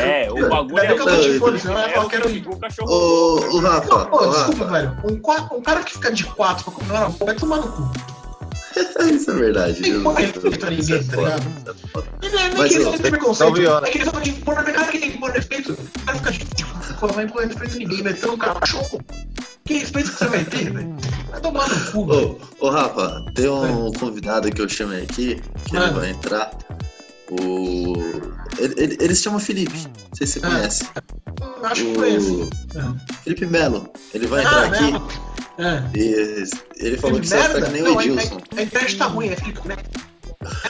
[0.00, 0.88] É, o bagulho é...
[0.88, 2.28] Ainda bem que eu tô de fone, senão eu ia É falar o que era
[2.28, 2.90] que um- o cachorro...
[2.92, 4.72] Ô, ô Rafa, Pô, ô, desculpa, Rafa.
[4.72, 4.96] velho.
[5.04, 7.92] Um, um cara que fica de quatro pra comer na boca vai tomar no cu.
[9.12, 9.80] Isso é verdade.
[9.80, 11.42] Nem Deus põe Deus, respeito a ninguém, é tá ligado?
[12.22, 13.58] isso é não é nem Mas, que não têm não preconceito.
[13.84, 15.72] É que eles só de pôr na cara que tem que pôr respeito.
[15.72, 19.00] O cara fica tipo, pô, vai respeito a ninguém, meteu um cachorro.
[19.70, 20.96] Que respeito que você vai ter, velho?
[21.30, 22.12] Vai tomar no cu.
[22.12, 26.00] Ô, ô, Rafa, tem um convidado que eu chamei aqui, que ele Mano.
[26.00, 26.50] vai entrar.
[27.30, 27.92] O.
[28.58, 29.78] Ele, ele, ele se chama Felipe.
[29.86, 30.50] Não sei se você Ah.
[30.50, 30.84] conhece.
[31.40, 32.30] Hum, Acho que foi esse.
[32.32, 32.50] O
[33.22, 33.88] Felipe Melo.
[34.12, 34.82] Ele vai Ah, entrar aqui.
[34.90, 35.08] Melo.
[35.58, 35.96] É.
[35.96, 36.44] E
[36.78, 38.38] ele falou Felipe que você vai ficar que nem o a, Edilson.
[38.56, 39.80] a, a internet tá ruim, é Felipe Melo.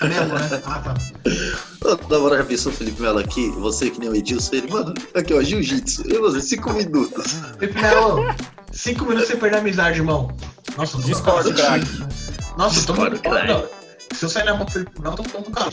[0.00, 0.62] É Melo, né?
[0.66, 0.94] Ah, tá.
[2.08, 4.92] Da hora já pensou o Felipe Melo aqui, você que nem o Edilson, ele, mano,
[5.14, 6.02] aqui ó, jiu-jitsu.
[6.12, 7.34] E você, cinco minutos.
[7.56, 8.34] Felipe Melo,
[8.72, 10.28] cinco minutos sem perder a amizade, irmão.
[10.76, 11.86] Nossa, eu tô Discord, craque.
[12.58, 13.20] Nossa, eu tô Discord, muito.
[13.22, 13.80] craque.
[14.12, 15.70] Se eu sair na mão do Felipe Melo, eu tô falando com o cara.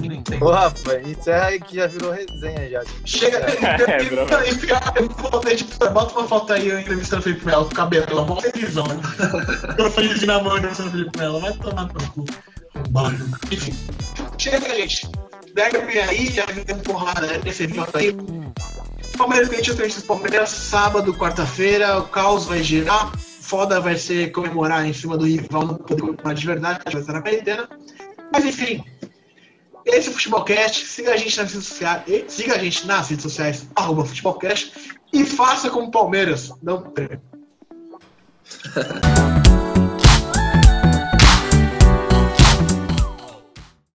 [0.00, 0.40] Ninguém tem.
[0.40, 2.82] Ô, Rafa, encerra aí que já virou resenha já.
[3.04, 6.78] Chega, É, e pior, e pior, eu vou botar, tipo, bota uma foto aí eu
[6.78, 8.94] entrevistando o Felipe Melo com o cabelo, uma boa televisão, né?
[9.76, 12.24] Eu feliz na mão entrevistando o Felipe Melo, vai tomar no cu.
[13.50, 13.74] Enfim,
[14.38, 15.08] chega, gente.
[15.54, 18.16] Derby aí, já vem porrada nesse vídeo aí.
[19.16, 23.12] Palmeiras Corinthians, Corinthians Palmeiras, sábado, quarta-feira, o caos vai girar.
[23.18, 27.12] Foda vai ser comemorar em cima do rival, não poder comemorar de verdade, vai ser
[27.12, 27.68] na quarentena.
[28.32, 28.82] Mas enfim,
[29.84, 30.86] esse é o Futebolcast.
[30.86, 32.02] Siga a gente nas redes sociais.
[32.28, 34.72] Siga a gente nas redes sociais, arroba Futebolcast.
[35.12, 36.52] E faça como Palmeiras.
[36.62, 37.20] Não prêmio.